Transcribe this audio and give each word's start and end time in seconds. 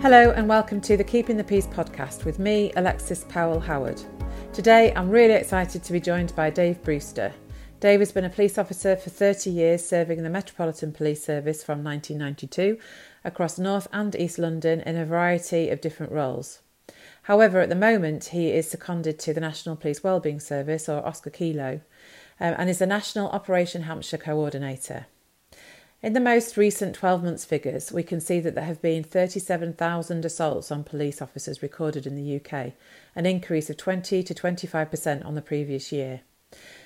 Hello, 0.00 0.30
and 0.30 0.48
welcome 0.48 0.80
to 0.82 0.96
the 0.96 1.02
Keeping 1.02 1.36
the 1.36 1.42
Peace 1.42 1.66
podcast 1.66 2.24
with 2.24 2.38
me, 2.38 2.72
Alexis 2.76 3.24
Powell 3.24 3.58
Howard. 3.58 4.00
Today, 4.52 4.92
I'm 4.94 5.10
really 5.10 5.34
excited 5.34 5.82
to 5.82 5.92
be 5.92 5.98
joined 5.98 6.36
by 6.36 6.50
Dave 6.50 6.80
Brewster. 6.84 7.34
Dave 7.80 7.98
has 7.98 8.12
been 8.12 8.24
a 8.24 8.30
police 8.30 8.58
officer 8.58 8.94
for 8.94 9.10
30 9.10 9.50
years, 9.50 9.84
serving 9.84 10.22
the 10.22 10.30
Metropolitan 10.30 10.92
Police 10.92 11.24
Service 11.24 11.64
from 11.64 11.82
1992 11.82 12.78
across 13.24 13.58
North 13.58 13.88
and 13.92 14.14
East 14.14 14.38
London 14.38 14.82
in 14.82 14.96
a 14.96 15.04
variety 15.04 15.68
of 15.68 15.80
different 15.80 16.12
roles. 16.12 16.60
However, 17.22 17.58
at 17.58 17.68
the 17.68 17.74
moment, 17.74 18.26
he 18.26 18.52
is 18.52 18.70
seconded 18.70 19.18
to 19.18 19.34
the 19.34 19.40
National 19.40 19.74
Police 19.74 20.04
Wellbeing 20.04 20.38
Service, 20.38 20.88
or 20.88 21.04
Oscar 21.04 21.30
Kilo, 21.30 21.80
um, 22.38 22.54
and 22.56 22.70
is 22.70 22.78
the 22.78 22.86
National 22.86 23.30
Operation 23.30 23.82
Hampshire 23.82 24.16
Coordinator. 24.16 25.06
In 26.00 26.12
the 26.12 26.20
most 26.20 26.56
recent 26.56 26.94
12 26.94 27.24
months 27.24 27.44
figures, 27.44 27.90
we 27.90 28.04
can 28.04 28.20
see 28.20 28.38
that 28.38 28.54
there 28.54 28.64
have 28.64 28.80
been 28.80 29.02
37,000 29.02 30.24
assaults 30.24 30.70
on 30.70 30.84
police 30.84 31.20
officers 31.20 31.60
recorded 31.60 32.06
in 32.06 32.14
the 32.14 32.36
UK, 32.36 32.74
an 33.16 33.26
increase 33.26 33.68
of 33.68 33.78
20 33.78 34.22
to 34.22 34.32
25% 34.32 35.26
on 35.26 35.34
the 35.34 35.42
previous 35.42 35.90
year. 35.90 36.20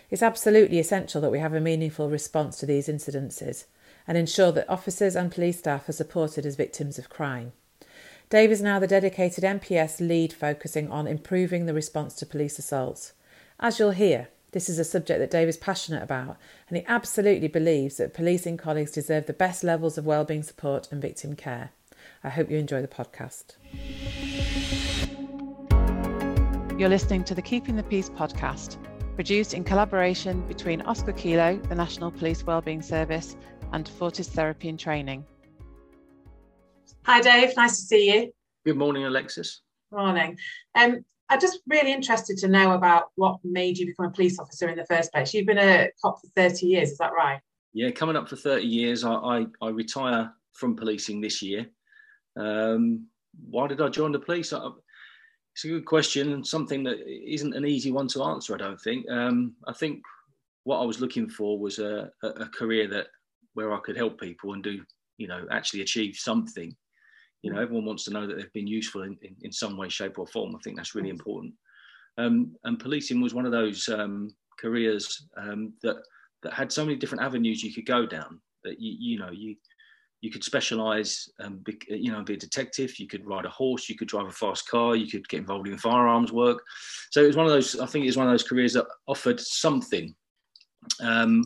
It's 0.08 0.22
absolutely 0.22 0.78
essential 0.78 1.20
that 1.20 1.30
we 1.30 1.40
have 1.40 1.52
a 1.52 1.60
meaningful 1.60 2.08
response 2.08 2.56
to 2.58 2.66
these 2.66 2.88
incidences 2.88 3.66
and 4.08 4.16
ensure 4.16 4.50
that 4.52 4.68
officers 4.70 5.14
and 5.14 5.30
police 5.30 5.58
staff 5.58 5.90
are 5.90 5.92
supported 5.92 6.46
as 6.46 6.56
victims 6.56 6.98
of 6.98 7.10
crime. 7.10 7.52
Dave 8.30 8.50
is 8.50 8.62
now 8.62 8.78
the 8.78 8.86
dedicated 8.86 9.44
NPS 9.44 10.00
lead 10.00 10.32
focusing 10.32 10.90
on 10.90 11.06
improving 11.06 11.66
the 11.66 11.74
response 11.74 12.14
to 12.14 12.24
police 12.24 12.58
assaults. 12.58 13.12
As 13.60 13.78
you'll 13.78 13.90
hear, 13.90 14.28
this 14.52 14.68
is 14.68 14.78
a 14.78 14.84
subject 14.84 15.18
that 15.18 15.30
Dave 15.30 15.48
is 15.48 15.56
passionate 15.56 16.02
about, 16.02 16.36
and 16.68 16.76
he 16.76 16.84
absolutely 16.86 17.48
believes 17.48 17.96
that 17.96 18.14
policing 18.14 18.58
colleagues 18.58 18.90
deserve 18.92 19.26
the 19.26 19.32
best 19.32 19.64
levels 19.64 19.96
of 19.96 20.06
wellbeing 20.06 20.42
support 20.42 20.88
and 20.92 21.00
victim 21.00 21.34
care. 21.34 21.70
I 22.22 22.28
hope 22.28 22.50
you 22.50 22.58
enjoy 22.58 22.82
the 22.82 22.88
podcast. 22.88 23.56
You're 26.78 26.90
listening 26.90 27.24
to 27.24 27.34
the 27.34 27.42
Keeping 27.42 27.76
the 27.76 27.82
Peace 27.82 28.10
podcast, 28.10 28.76
produced 29.14 29.54
in 29.54 29.64
collaboration 29.64 30.46
between 30.46 30.82
Oscar 30.82 31.12
Kilo, 31.12 31.56
the 31.68 31.74
National 31.74 32.10
Police 32.10 32.44
Wellbeing 32.44 32.82
Service, 32.82 33.36
and 33.72 33.88
Fortis 33.88 34.28
Therapy 34.28 34.68
and 34.68 34.78
Training. 34.78 35.24
Hi, 37.04 37.22
Dave. 37.22 37.56
Nice 37.56 37.78
to 37.80 37.86
see 37.86 38.12
you. 38.12 38.32
Good 38.66 38.76
morning, 38.76 39.04
Alexis. 39.04 39.62
Morning. 39.90 40.36
Um, 40.74 41.04
I'm 41.32 41.40
just 41.40 41.60
really 41.66 41.94
interested 41.94 42.36
to 42.38 42.48
know 42.48 42.72
about 42.72 43.04
what 43.14 43.38
made 43.42 43.78
you 43.78 43.86
become 43.86 44.04
a 44.04 44.10
police 44.10 44.38
officer 44.38 44.68
in 44.68 44.76
the 44.76 44.84
first 44.84 45.10
place. 45.10 45.32
You've 45.32 45.46
been 45.46 45.56
a 45.56 45.88
cop 46.02 46.20
for 46.20 46.26
30 46.36 46.66
years, 46.66 46.90
is 46.90 46.98
that 46.98 47.14
right? 47.14 47.40
Yeah, 47.72 47.90
coming 47.90 48.16
up 48.16 48.28
for 48.28 48.36
30 48.36 48.66
years. 48.66 49.02
I, 49.02 49.14
I, 49.14 49.46
I 49.62 49.70
retire 49.70 50.30
from 50.52 50.76
policing 50.76 51.22
this 51.22 51.40
year. 51.40 51.70
Um, 52.38 53.06
why 53.48 53.66
did 53.66 53.80
I 53.80 53.88
join 53.88 54.12
the 54.12 54.18
police? 54.18 54.52
I, 54.52 54.60
it's 55.54 55.64
a 55.64 55.68
good 55.68 55.86
question 55.86 56.34
and 56.34 56.46
something 56.46 56.82
that 56.84 56.98
isn't 57.08 57.54
an 57.54 57.64
easy 57.64 57.92
one 57.92 58.08
to 58.08 58.24
answer, 58.24 58.54
I 58.54 58.58
don't 58.58 58.80
think. 58.82 59.10
Um, 59.10 59.54
I 59.66 59.72
think 59.72 60.02
what 60.64 60.80
I 60.80 60.84
was 60.84 61.00
looking 61.00 61.30
for 61.30 61.58
was 61.58 61.78
a, 61.78 62.10
a, 62.22 62.28
a 62.28 62.48
career 62.50 62.88
that 62.88 63.06
where 63.54 63.72
I 63.72 63.78
could 63.78 63.96
help 63.96 64.20
people 64.20 64.52
and 64.52 64.62
do, 64.62 64.84
you 65.16 65.28
know, 65.28 65.46
actually 65.50 65.80
achieve 65.80 66.16
something 66.16 66.76
you 67.42 67.52
know 67.52 67.60
everyone 67.60 67.84
wants 67.84 68.04
to 68.04 68.12
know 68.12 68.26
that 68.26 68.36
they've 68.36 68.52
been 68.52 68.66
useful 68.66 69.02
in, 69.02 69.16
in, 69.22 69.36
in 69.42 69.52
some 69.52 69.76
way 69.76 69.88
shape 69.88 70.18
or 70.18 70.26
form. 70.26 70.54
I 70.54 70.58
think 70.62 70.76
that's 70.76 70.94
really 70.94 71.10
important. 71.10 71.54
Um, 72.18 72.54
and 72.64 72.78
policing 72.78 73.20
was 73.20 73.34
one 73.34 73.46
of 73.46 73.52
those 73.52 73.88
um, 73.88 74.30
careers 74.58 75.28
um, 75.36 75.72
that 75.82 75.96
that 76.42 76.52
had 76.52 76.72
so 76.72 76.84
many 76.84 76.96
different 76.96 77.24
avenues 77.24 77.62
you 77.62 77.72
could 77.72 77.86
go 77.86 78.06
down 78.06 78.40
that 78.64 78.80
you 78.80 78.96
you 78.98 79.18
know 79.18 79.30
you 79.30 79.56
you 80.20 80.30
could 80.30 80.44
specialize 80.44 81.28
um, 81.40 81.58
be, 81.64 81.76
you 81.88 82.12
know 82.12 82.22
be 82.22 82.34
a 82.34 82.38
detective. 82.38 82.98
You 82.98 83.08
could 83.08 83.26
ride 83.26 83.44
a 83.44 83.50
horse. 83.50 83.88
You 83.88 83.96
could 83.96 84.08
drive 84.08 84.26
a 84.26 84.32
fast 84.32 84.68
car. 84.68 84.94
You 84.94 85.10
could 85.10 85.28
get 85.28 85.40
involved 85.40 85.66
in 85.66 85.76
firearms 85.78 86.32
work. 86.32 86.62
So 87.10 87.22
it 87.22 87.26
was 87.26 87.36
one 87.36 87.46
of 87.46 87.52
those 87.52 87.78
i 87.80 87.86
think 87.86 88.04
it 88.04 88.08
was 88.08 88.16
one 88.16 88.26
of 88.26 88.32
those 88.32 88.48
careers 88.48 88.72
that 88.74 88.86
offered 89.08 89.40
something 89.40 90.14
um, 91.00 91.44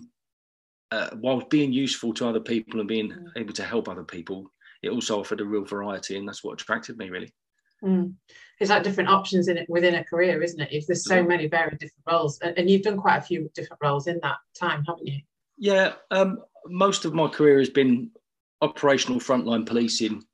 uh, 0.91 1.11
while 1.21 1.41
being 1.51 1.73
useful 1.73 2.13
to 2.15 2.29
other 2.29 2.41
people 2.41 2.81
and 2.81 2.89
being 2.89 3.11
mm. 3.11 3.27
able 3.37 3.53
to 3.53 3.65
help 3.65 3.89
other 3.89 4.05
people 4.05 4.51
it 4.87 4.93
also 4.93 5.21
offered 5.21 5.41
a 5.41 5.45
real 5.45 5.65
variety, 5.65 6.17
and 6.17 6.27
that's 6.27 6.43
what 6.43 6.61
attracted 6.61 6.97
me 6.97 7.11
really. 7.11 7.33
Mm. 7.85 8.15
It's 8.59 8.71
like 8.71 8.83
different 8.83 9.11
options 9.11 9.49
in 9.49 9.59
it 9.59 9.69
within 9.69 9.97
a 9.97 10.05
career, 10.05 10.43
isn't 10.43 10.61
it? 10.61 10.73
If 10.73 10.87
there's 10.87 11.05
so 11.05 11.23
many 11.23 11.47
very 11.47 11.73
different 11.73 12.05
roles, 12.11 12.39
and 12.41 12.71
you've 12.71 12.83
done 12.83 12.97
quite 12.97 13.19
a 13.19 13.23
few 13.23 13.51
different 13.55 13.83
roles 13.83 14.07
in 14.07 14.19
that 14.23 14.39
time, 14.59 14.83
haven't 14.87 15.07
you? 15.07 15.21
Yeah, 15.59 15.93
um, 16.11 16.43
most 16.67 17.05
of 17.05 17.15
my 17.15 17.29
career 17.29 17.59
has 17.59 17.69
been 17.69 18.11
operational 18.63 19.21
frontline 19.21 19.67
policing, 19.67 20.25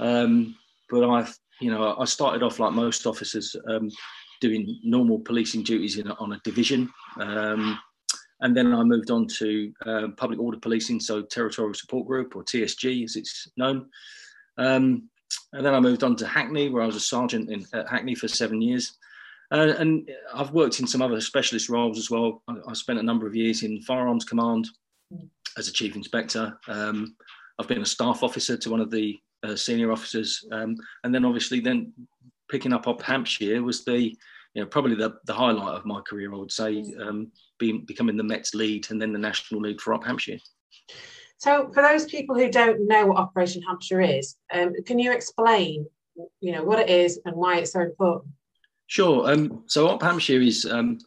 um, 0.00 0.56
but 0.88 1.08
I've 1.08 1.36
you 1.60 1.70
know 1.70 1.96
I 1.98 2.04
started 2.06 2.42
off 2.42 2.58
like 2.58 2.72
most 2.72 3.06
officers 3.06 3.54
um, 3.68 3.90
doing 4.40 4.80
normal 4.82 5.18
policing 5.18 5.64
duties 5.64 5.98
in, 5.98 6.10
on 6.10 6.32
a 6.32 6.40
division. 6.44 6.90
Um, 7.20 7.78
and 8.40 8.56
then 8.56 8.72
I 8.72 8.82
moved 8.82 9.10
on 9.10 9.26
to 9.26 9.72
uh, 9.84 10.08
public 10.16 10.38
order 10.38 10.58
policing, 10.58 11.00
so 11.00 11.22
Territorial 11.22 11.74
Support 11.74 12.06
Group 12.06 12.36
or 12.36 12.44
TSG 12.44 13.04
as 13.04 13.16
it's 13.16 13.48
known. 13.56 13.88
Um, 14.56 15.08
and 15.52 15.64
then 15.64 15.74
I 15.74 15.80
moved 15.80 16.04
on 16.04 16.16
to 16.16 16.26
Hackney, 16.26 16.68
where 16.68 16.82
I 16.82 16.86
was 16.86 16.96
a 16.96 17.00
sergeant 17.00 17.50
in 17.50 17.66
at 17.72 17.88
Hackney 17.88 18.14
for 18.14 18.28
seven 18.28 18.62
years. 18.62 18.96
Uh, 19.50 19.74
and 19.78 20.10
I've 20.34 20.52
worked 20.52 20.78
in 20.78 20.86
some 20.86 21.02
other 21.02 21.20
specialist 21.20 21.68
roles 21.68 21.98
as 21.98 22.10
well. 22.10 22.42
I, 22.48 22.56
I, 22.68 22.72
spent 22.74 22.98
a 22.98 23.02
number 23.02 23.26
of 23.26 23.34
years 23.34 23.62
in 23.62 23.80
Firearms 23.80 24.24
Command 24.24 24.68
as 25.56 25.68
a 25.68 25.72
chief 25.72 25.96
inspector. 25.96 26.58
Um, 26.68 27.16
I've 27.58 27.68
been 27.68 27.80
a 27.80 27.86
staff 27.86 28.22
officer 28.22 28.56
to 28.58 28.70
one 28.70 28.80
of 28.80 28.90
the 28.90 29.18
uh, 29.42 29.56
senior 29.56 29.90
officers, 29.90 30.44
um, 30.52 30.76
and 31.02 31.14
then 31.14 31.24
obviously 31.24 31.60
then 31.60 31.92
picking 32.50 32.72
up 32.72 32.86
Op 32.86 33.02
Hampshire 33.02 33.62
was 33.62 33.84
the 33.84 34.14
you 34.54 34.62
know 34.62 34.68
probably 34.68 34.94
the, 34.94 35.14
the 35.26 35.32
highlight 35.32 35.74
of 35.74 35.84
my 35.84 36.00
career. 36.00 36.32
I 36.32 36.36
would 36.36 36.52
say 36.52 36.84
um, 37.00 37.30
being 37.58 37.84
becoming 37.84 38.16
the 38.16 38.24
Met's 38.24 38.54
lead 38.54 38.90
and 38.90 39.00
then 39.00 39.12
the 39.12 39.18
national 39.18 39.60
lead 39.60 39.80
for 39.80 39.94
Op 39.94 40.04
Hampshire. 40.04 40.38
So, 41.38 41.70
for 41.72 41.82
those 41.82 42.04
people 42.06 42.36
who 42.36 42.50
don't 42.50 42.86
know 42.88 43.06
what 43.06 43.18
Operation 43.18 43.62
Hampshire 43.62 44.00
is, 44.00 44.34
um, 44.52 44.72
can 44.84 44.98
you 44.98 45.12
explain, 45.12 45.86
you 46.40 46.52
know, 46.52 46.64
what 46.64 46.80
it 46.80 46.90
is 46.90 47.20
and 47.24 47.36
why 47.36 47.58
it's 47.58 47.72
so 47.72 47.80
important? 47.80 48.32
Sure. 48.88 49.30
Um, 49.30 49.62
so, 49.66 49.88
Op 49.88 50.02
Hampshire 50.02 50.40
is 50.40 50.64
um, 50.64 50.98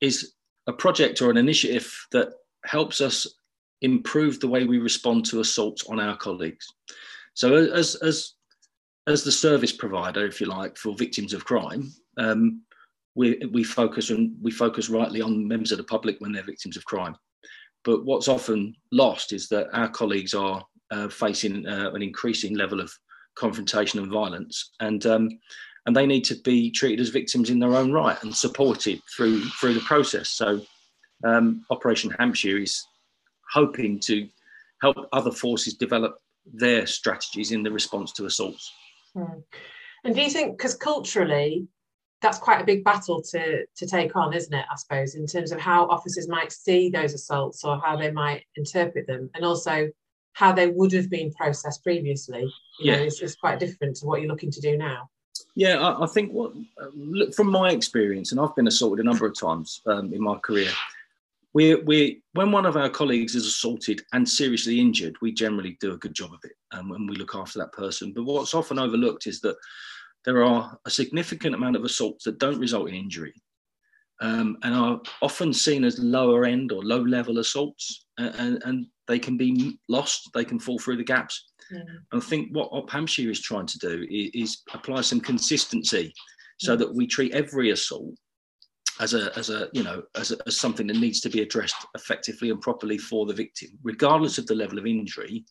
is 0.00 0.34
a 0.68 0.72
project 0.72 1.20
or 1.20 1.30
an 1.30 1.36
initiative 1.36 1.92
that 2.12 2.28
helps 2.64 3.00
us 3.00 3.26
improve 3.82 4.38
the 4.38 4.48
way 4.48 4.64
we 4.64 4.78
respond 4.78 5.24
to 5.24 5.40
assaults 5.40 5.84
on 5.88 5.98
our 5.98 6.16
colleagues. 6.16 6.66
So, 7.34 7.56
as 7.56 7.96
as 7.96 8.34
as 9.08 9.24
the 9.24 9.32
service 9.32 9.72
provider, 9.72 10.24
if 10.24 10.40
you 10.40 10.46
like, 10.46 10.76
for 10.76 10.94
victims 10.94 11.32
of 11.32 11.44
crime, 11.44 11.92
um, 12.16 12.62
we, 13.14 13.40
we 13.52 13.64
focus 13.64 14.10
and 14.10 14.34
we 14.40 14.50
focus 14.50 14.88
rightly 14.88 15.20
on 15.20 15.48
members 15.48 15.72
of 15.72 15.78
the 15.78 15.84
public 15.84 16.20
when 16.20 16.32
they're 16.32 16.42
victims 16.42 16.76
of 16.76 16.84
crime. 16.84 17.16
But 17.84 18.04
what's 18.04 18.28
often 18.28 18.74
lost 18.92 19.32
is 19.32 19.48
that 19.48 19.68
our 19.72 19.88
colleagues 19.88 20.34
are 20.34 20.62
uh, 20.90 21.08
facing 21.08 21.66
uh, 21.66 21.90
an 21.92 22.02
increasing 22.02 22.56
level 22.56 22.80
of 22.80 22.92
confrontation 23.36 24.00
and 24.00 24.12
violence, 24.12 24.72
and 24.80 25.06
um, 25.06 25.30
and 25.86 25.96
they 25.96 26.06
need 26.06 26.24
to 26.24 26.36
be 26.44 26.70
treated 26.70 27.00
as 27.00 27.08
victims 27.08 27.48
in 27.48 27.58
their 27.58 27.74
own 27.74 27.90
right 27.90 28.22
and 28.22 28.34
supported 28.34 29.00
through 29.16 29.40
through 29.60 29.74
the 29.74 29.80
process. 29.80 30.30
So, 30.30 30.60
um, 31.24 31.64
Operation 31.70 32.10
Hampshire 32.18 32.58
is 32.58 32.84
hoping 33.52 33.98
to 34.00 34.28
help 34.82 34.96
other 35.12 35.32
forces 35.32 35.74
develop 35.74 36.18
their 36.52 36.86
strategies 36.86 37.52
in 37.52 37.62
the 37.62 37.72
response 37.72 38.12
to 38.12 38.26
assaults. 38.26 38.72
Hmm. 39.14 39.40
And 40.04 40.14
do 40.14 40.22
you 40.22 40.30
think, 40.30 40.56
because 40.56 40.74
culturally, 40.74 41.68
that's 42.22 42.38
quite 42.38 42.60
a 42.60 42.64
big 42.64 42.84
battle 42.84 43.22
to 43.22 43.64
to 43.64 43.86
take 43.86 44.14
on, 44.16 44.32
isn't 44.34 44.52
it? 44.52 44.66
I 44.70 44.76
suppose 44.76 45.14
in 45.14 45.26
terms 45.26 45.52
of 45.52 45.60
how 45.60 45.86
officers 45.86 46.28
might 46.28 46.52
see 46.52 46.90
those 46.90 47.14
assaults 47.14 47.64
or 47.64 47.80
how 47.80 47.96
they 47.96 48.10
might 48.10 48.44
interpret 48.56 49.06
them, 49.06 49.30
and 49.34 49.44
also 49.44 49.88
how 50.32 50.52
they 50.52 50.68
would 50.68 50.92
have 50.92 51.10
been 51.10 51.32
processed 51.32 51.82
previously. 51.82 52.42
You 52.42 52.52
yeah, 52.80 52.96
know, 52.96 53.02
it's, 53.02 53.20
it's, 53.20 53.34
quite 53.34 53.58
different 53.58 53.96
to 53.96 54.06
what 54.06 54.20
you're 54.20 54.30
looking 54.30 54.50
to 54.52 54.60
do 54.60 54.76
now. 54.76 55.10
Yeah, 55.54 55.78
I, 55.78 56.04
I 56.04 56.06
think 56.06 56.32
what 56.32 56.52
look 56.94 57.34
from 57.34 57.50
my 57.50 57.70
experience, 57.70 58.32
and 58.32 58.40
I've 58.40 58.54
been 58.54 58.68
assaulted 58.68 59.04
a 59.04 59.08
number 59.08 59.26
of 59.26 59.38
times 59.38 59.80
um, 59.86 60.12
in 60.12 60.22
my 60.22 60.36
career. 60.38 60.70
We, 61.52 61.74
we, 61.74 62.22
when 62.34 62.52
one 62.52 62.64
of 62.64 62.76
our 62.76 62.88
colleagues 62.88 63.34
is 63.34 63.44
assaulted 63.44 64.02
and 64.12 64.28
seriously 64.28 64.78
injured, 64.78 65.16
we 65.20 65.32
generally 65.32 65.76
do 65.80 65.92
a 65.92 65.96
good 65.96 66.14
job 66.14 66.32
of 66.32 66.38
it, 66.44 66.52
um, 66.70 66.92
and 66.92 67.10
we 67.10 67.16
look 67.16 67.34
after 67.34 67.58
that 67.58 67.72
person. 67.72 68.12
But 68.12 68.24
what's 68.24 68.54
often 68.54 68.78
overlooked 68.78 69.26
is 69.26 69.40
that 69.40 69.56
there 70.24 70.44
are 70.44 70.78
a 70.86 70.90
significant 70.90 71.54
amount 71.54 71.76
of 71.76 71.84
assaults 71.84 72.24
that 72.24 72.38
don't 72.38 72.58
result 72.58 72.88
in 72.88 72.94
injury 72.94 73.34
um, 74.20 74.58
and 74.62 74.74
are 74.74 75.00
often 75.22 75.52
seen 75.52 75.84
as 75.84 75.98
lower 75.98 76.44
end 76.44 76.72
or 76.72 76.82
low 76.82 77.00
level 77.00 77.38
assaults, 77.38 78.06
and, 78.18 78.62
and, 78.64 78.86
they 79.08 79.18
can 79.18 79.36
be 79.36 79.76
lost, 79.88 80.30
they 80.34 80.44
can 80.44 80.60
fall 80.60 80.78
through 80.78 80.96
the 80.96 81.02
gaps. 81.02 81.50
Yeah. 81.72 81.80
I 82.12 82.20
think 82.20 82.54
what 82.54 82.68
Op 82.70 82.88
Hampshire 82.88 83.28
is 83.28 83.40
trying 83.40 83.66
to 83.66 83.78
do 83.78 84.06
is, 84.08 84.30
is 84.34 84.62
apply 84.72 85.00
some 85.00 85.20
consistency 85.20 86.14
so 86.60 86.76
that 86.76 86.94
we 86.94 87.08
treat 87.08 87.34
every 87.34 87.70
assault 87.70 88.14
as 89.00 89.14
a 89.14 89.36
as 89.36 89.50
a 89.50 89.68
you 89.72 89.82
know 89.82 90.02
as, 90.14 90.30
a, 90.30 90.36
as 90.46 90.56
something 90.56 90.86
that 90.86 90.98
needs 90.98 91.20
to 91.22 91.28
be 91.28 91.42
addressed 91.42 91.74
effectively 91.96 92.50
and 92.50 92.60
properly 92.60 92.98
for 92.98 93.26
the 93.26 93.34
victim 93.34 93.70
regardless 93.82 94.38
of 94.38 94.46
the 94.46 94.54
level 94.54 94.78
of 94.78 94.86
injury 94.86 95.44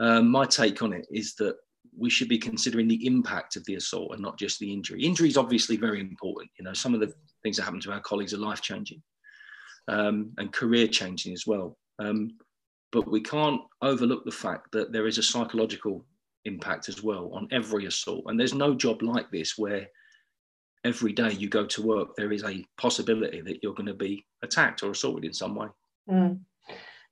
um, 0.00 0.30
my 0.30 0.44
take 0.44 0.82
on 0.82 0.92
it 0.92 1.06
is 1.10 1.34
that 1.36 1.54
we 1.98 2.10
should 2.10 2.28
be 2.28 2.38
considering 2.38 2.88
the 2.88 3.06
impact 3.06 3.56
of 3.56 3.64
the 3.64 3.74
assault 3.74 4.12
and 4.12 4.22
not 4.22 4.38
just 4.38 4.58
the 4.58 4.72
injury. 4.72 5.02
Injury 5.02 5.28
is 5.28 5.36
obviously 5.36 5.76
very 5.76 6.00
important. 6.00 6.50
You 6.58 6.64
know, 6.64 6.72
some 6.72 6.94
of 6.94 7.00
the 7.00 7.12
things 7.42 7.56
that 7.56 7.64
happen 7.64 7.80
to 7.80 7.92
our 7.92 8.00
colleagues 8.00 8.34
are 8.34 8.38
life 8.38 8.60
changing 8.60 9.02
um, 9.88 10.32
and 10.38 10.52
career 10.52 10.86
changing 10.86 11.32
as 11.32 11.46
well. 11.46 11.76
Um, 11.98 12.36
but 12.92 13.10
we 13.10 13.20
can't 13.20 13.60
overlook 13.82 14.24
the 14.24 14.30
fact 14.30 14.72
that 14.72 14.92
there 14.92 15.06
is 15.06 15.18
a 15.18 15.22
psychological 15.22 16.04
impact 16.44 16.88
as 16.88 17.02
well 17.02 17.30
on 17.34 17.48
every 17.50 17.86
assault. 17.86 18.24
And 18.26 18.38
there's 18.38 18.54
no 18.54 18.74
job 18.74 19.02
like 19.02 19.30
this 19.30 19.58
where 19.58 19.86
every 20.84 21.12
day 21.12 21.32
you 21.32 21.48
go 21.48 21.66
to 21.66 21.82
work, 21.82 22.14
there 22.16 22.32
is 22.32 22.44
a 22.44 22.64
possibility 22.78 23.40
that 23.40 23.62
you're 23.62 23.74
going 23.74 23.86
to 23.86 23.94
be 23.94 24.24
attacked 24.42 24.82
or 24.82 24.90
assaulted 24.90 25.24
in 25.24 25.32
some 25.32 25.54
way. 25.54 25.68
Mm. 26.08 26.40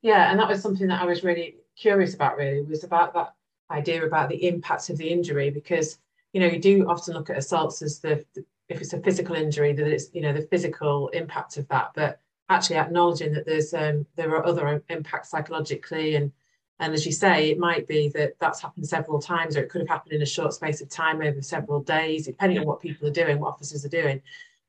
Yeah, 0.02 0.30
and 0.30 0.38
that 0.38 0.48
was 0.48 0.60
something 0.60 0.87
that 0.88 1.02
I 1.02 1.06
was 1.06 1.25
really 1.25 1.56
curious 1.76 2.14
about. 2.14 2.37
Really, 2.37 2.62
was 2.62 2.84
about 2.84 3.14
that 3.14 3.34
idea 3.70 4.05
about 4.05 4.28
the 4.28 4.46
impact 4.46 4.90
of 4.90 4.99
the 4.99 5.08
injury 5.08 5.50
because 5.50 5.99
you 6.32 6.40
know 6.40 6.46
you 6.46 6.58
do 6.58 6.88
often 6.88 7.14
look 7.14 7.31
at 7.31 7.38
assaults 7.38 7.82
as 7.82 8.00
the, 8.00 8.25
the 8.34 8.44
if 8.69 8.81
it's 8.81 8.93
a 8.93 9.00
physical 9.00 9.34
injury 9.34 9.72
that 9.72 9.87
it's 9.87 10.06
you 10.14 10.20
know 10.20 10.32
the 10.32 10.43
physical 10.43 11.08
impact 11.08 11.56
of 11.56 11.69
that, 11.69 11.90
but 11.94 12.20
actually 12.49 12.76
acknowledging 12.76 13.32
that 13.32 13.46
there's 13.46 13.75
um, 13.75 14.06
there 14.16 14.31
are 14.31 14.46
other 14.46 14.82
impacts 14.88 15.31
psychologically 15.31 16.14
and 16.14 16.32
and 16.81 16.93
as 16.93 17.06
you 17.06 17.12
say 17.12 17.50
it 17.50 17.58
might 17.58 17.87
be 17.87 18.08
that 18.08 18.38
that's 18.40 18.61
happened 18.61 18.87
several 18.87 19.20
times 19.20 19.56
or 19.56 19.62
it 19.62 19.70
could 19.70 19.81
have 19.81 19.88
happened 19.88 20.12
in 20.12 20.22
a 20.22 20.26
short 20.26 20.52
space 20.52 20.81
of 20.81 20.88
time 20.88 21.22
over 21.22 21.40
several 21.40 21.81
days 21.81 22.26
depending 22.26 22.58
on 22.58 22.66
what 22.66 22.81
people 22.81 23.06
are 23.06 23.12
doing 23.12 23.38
what 23.38 23.52
officers 23.52 23.84
are 23.84 23.90
doing. 23.90 24.20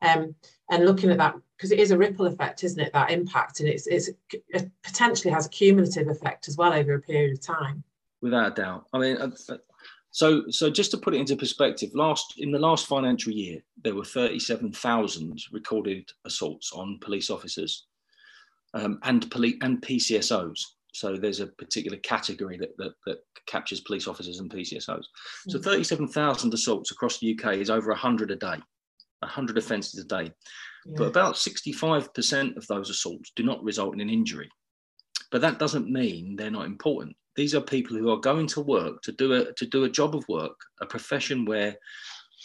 Um, 0.01 0.35
and 0.69 0.85
looking 0.85 1.09
at 1.09 1.17
that 1.17 1.35
because 1.57 1.71
it 1.71 1.79
is 1.79 1.91
a 1.91 1.97
ripple 1.97 2.27
effect 2.27 2.63
isn't 2.63 2.79
it 2.79 2.93
that 2.93 3.11
impact? 3.11 3.59
And 3.59 3.69
it's, 3.69 3.87
it's 3.87 4.09
it 4.49 4.69
potentially 4.83 5.33
has 5.33 5.45
a 5.45 5.49
cumulative 5.49 6.07
effect 6.07 6.47
as 6.47 6.57
well 6.57 6.73
over 6.73 6.93
a 6.93 7.01
period 7.01 7.33
of 7.33 7.41
time 7.41 7.83
without 8.25 8.51
a 8.51 8.61
doubt 8.61 8.85
i 8.93 8.97
mean 8.97 9.15
uh, 9.17 9.29
uh, 9.49 9.57
so, 10.15 10.45
so 10.49 10.69
just 10.69 10.91
to 10.91 10.97
put 10.97 11.13
it 11.13 11.19
into 11.19 11.35
perspective, 11.35 11.89
last 11.93 12.35
in 12.37 12.49
the 12.49 12.57
last 12.57 12.87
financial 12.87 13.33
year, 13.33 13.59
there 13.83 13.95
were 13.95 14.05
37,000 14.05 15.37
recorded 15.51 16.09
assaults 16.23 16.71
on 16.71 16.99
police 17.01 17.29
officers 17.29 17.87
um, 18.75 18.97
and 19.03 19.29
police 19.29 19.57
and 19.61 19.81
PCSOs. 19.81 20.57
So 20.93 21.17
there's 21.17 21.41
a 21.41 21.47
particular 21.47 21.97
category 21.97 22.57
that, 22.59 22.77
that, 22.77 22.93
that 23.05 23.17
captures 23.45 23.81
police 23.81 24.07
officers 24.07 24.39
and 24.39 24.49
PCSOs. 24.49 25.03
So 25.49 25.59
37,000 25.59 26.53
assaults 26.53 26.91
across 26.91 27.17
the 27.19 27.37
UK 27.37 27.55
is 27.55 27.69
over 27.69 27.89
100 27.89 28.31
a 28.31 28.37
day, 28.37 28.57
100 29.19 29.57
offences 29.57 29.99
a 29.99 30.07
day. 30.07 30.31
Yeah. 30.85 30.93
But 30.95 31.07
about 31.07 31.35
65% 31.35 32.55
of 32.55 32.65
those 32.67 32.89
assaults 32.89 33.33
do 33.35 33.43
not 33.43 33.61
result 33.65 33.93
in 33.93 33.99
an 33.99 34.09
injury. 34.09 34.49
But 35.29 35.41
that 35.41 35.59
doesn't 35.59 35.91
mean 35.91 36.37
they're 36.37 36.49
not 36.49 36.67
important 36.67 37.17
these 37.35 37.53
are 37.53 37.61
people 37.61 37.97
who 37.97 38.09
are 38.09 38.17
going 38.17 38.47
to 38.47 38.61
work 38.61 39.01
to 39.03 39.11
do 39.11 39.33
a 39.33 39.53
to 39.53 39.65
do 39.65 39.83
a 39.83 39.89
job 39.89 40.15
of 40.15 40.27
work, 40.27 40.57
a 40.81 40.85
profession 40.85 41.45
where 41.45 41.75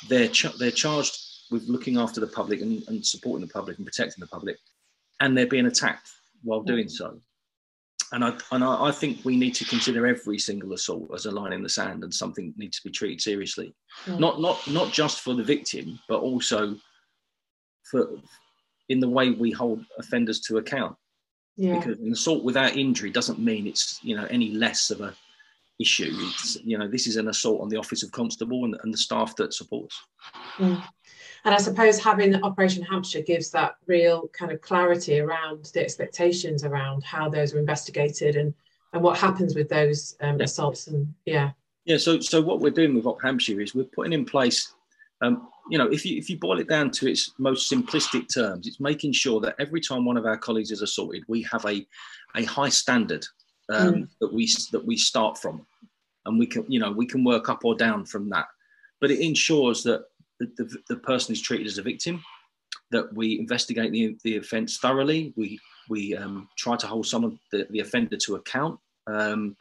they're 0.09 0.29
ch- 0.29 0.57
they're 0.59 0.71
charged 0.71 1.17
with 1.51 1.69
looking 1.69 1.99
after 1.99 2.21
the 2.21 2.27
public 2.27 2.61
and, 2.61 2.83
and 2.89 3.05
supporting 3.05 3.47
the 3.47 3.53
public 3.53 3.77
and 3.77 3.87
protecting 3.87 4.21
the 4.21 4.27
public, 4.27 4.57
and 5.21 5.37
they're 5.37 5.47
being 5.47 5.67
attacked 5.67 6.09
while 6.43 6.63
doing 6.63 6.87
mm. 6.87 6.91
so. 6.91 7.19
And 8.13 8.25
I 8.25 8.37
and 8.51 8.65
I, 8.65 8.87
I 8.87 8.93
think 8.93 9.25
we 9.25 9.37
need 9.37 9.55
to 9.57 9.65
consider 9.65 10.07
every 10.07 10.39
single 10.39 10.73
assault 10.73 11.11
as 11.15 11.27
a 11.27 11.31
line 11.31 11.53
in 11.53 11.63
the 11.63 11.69
sand 11.69 12.03
and 12.03 12.13
something 12.13 12.53
needs 12.57 12.79
to 12.81 12.89
be 12.89 12.93
treated 12.93 13.21
seriously, 13.21 13.73
yeah. 14.07 14.19
not 14.19 14.41
not 14.41 14.67
not 14.69 14.93
just 14.93 15.21
for 15.21 15.35
the 15.35 15.45
victim, 15.45 16.01
but 16.09 16.21
also 16.21 16.77
for 17.85 18.09
in 18.89 18.99
the 18.99 19.09
way 19.09 19.31
we 19.31 19.53
hold 19.53 19.85
offenders 19.99 20.41
to 20.41 20.59
account. 20.59 20.97
Yeah. 21.61 21.79
Because 21.79 21.99
an 21.99 22.11
assault 22.11 22.43
without 22.43 22.75
injury 22.75 23.11
doesn't 23.11 23.39
mean 23.39 23.67
it's 23.67 24.01
you 24.03 24.17
know 24.17 24.27
any 24.31 24.53
less 24.53 24.91
of 24.91 25.03
a 25.03 25.15
issue. 25.79 26.11
It's 26.11 26.57
you 26.65 26.79
know 26.79 26.89
this 26.89 27.07
is 27.07 27.17
an 27.17 27.29
assault 27.29 27.61
on 27.61 27.69
the 27.69 27.77
office 27.77 28.03
of 28.03 28.11
constable 28.13 28.65
and, 28.65 28.79
and 28.83 28.95
the 28.95 28.99
staff 28.99 29.37
that 29.37 29.53
supports. 29.53 30.01
Mm. 30.57 30.83
And 31.45 31.55
I 31.55 31.59
suppose 31.59 32.03
having 32.03 32.35
Operation 32.43 32.83
Hampshire 32.83 33.21
gives 33.21 33.51
that 33.51 33.75
real 33.87 34.29
kind 34.29 34.53
of 34.53 34.63
clarity 34.63 35.21
around 35.21 35.67
the 35.75 35.83
expectations 35.83 36.65
around 36.65 37.05
how 37.05 37.29
those 37.29 37.53
are 37.53 37.59
investigated 37.59 38.37
and 38.37 38.55
and 38.95 39.03
what 39.03 39.19
happens 39.19 39.55
with 39.55 39.69
those 39.69 40.17
um, 40.23 40.39
yeah. 40.39 40.45
assaults 40.45 40.87
and 40.87 41.13
yeah. 41.27 41.51
Yeah. 41.85 41.99
So 41.99 42.21
so 42.21 42.41
what 42.41 42.61
we're 42.61 42.71
doing 42.71 42.95
with 42.95 43.05
Op 43.05 43.21
Hampshire 43.21 43.61
is 43.61 43.75
we're 43.75 43.85
putting 43.85 44.15
in 44.15 44.25
place 44.25 44.73
um, 45.21 45.49
you 45.71 45.79
know, 45.79 45.89
if 45.89 46.05
you 46.05 46.19
if 46.19 46.29
you 46.29 46.39
boil 46.39 46.59
it 46.59 46.69
down 46.69 46.91
to 46.91 47.09
its 47.09 47.33
most 47.39 47.71
simplistic 47.71 48.33
terms, 48.33 48.67
it's 48.67 48.81
making 48.81 49.13
sure 49.13 49.41
that 49.41 49.55
every 49.59 49.81
time 49.81 50.05
one 50.05 50.17
of 50.17 50.27
our 50.27 50.37
colleagues 50.37 50.71
is 50.71 50.83
assaulted, 50.83 51.23
we 51.29 51.43
have 51.43 51.65
a 51.65 51.87
a 52.37 52.45
high 52.45 52.69
standard 52.69 53.25
um, 53.71 53.95
mm. 53.95 54.09
that 54.21 54.33
we 54.33 54.51
that 54.73 54.85
we 54.85 54.97
start 54.97 55.39
from, 55.39 55.65
and 56.27 56.39
we 56.39 56.47
can 56.47 56.65
you 56.69 56.81
know 56.81 56.91
we 56.91 57.07
can 57.07 57.25
work 57.25 57.49
up 57.49 57.65
or 57.65 57.75
down 57.75 58.05
from 58.05 58.29
that. 58.31 58.47
But 59.01 59.11
it 59.11 59.21
ensures 59.21 59.83
that 59.85 60.05
the, 60.41 60.47
the, 60.57 60.77
the 60.89 60.97
person 60.97 61.33
is 61.33 61.41
treated 61.41 61.67
as 61.67 61.79
a 61.79 61.83
victim, 61.83 62.23
that 62.91 63.13
we 63.15 63.39
investigate 63.39 63.93
the, 63.93 64.17
the 64.25 64.37
offence 64.37 64.79
thoroughly, 64.79 65.33
we 65.37 65.59
we 65.89 66.17
um, 66.17 66.49
try 66.57 66.77
to 66.77 66.87
hold 66.87 67.07
someone 67.07 67.39
the, 67.53 67.67
the 67.71 67.81
offender 67.81 68.17
to 68.17 68.37
account. 68.37 68.79
Um, 69.07 69.57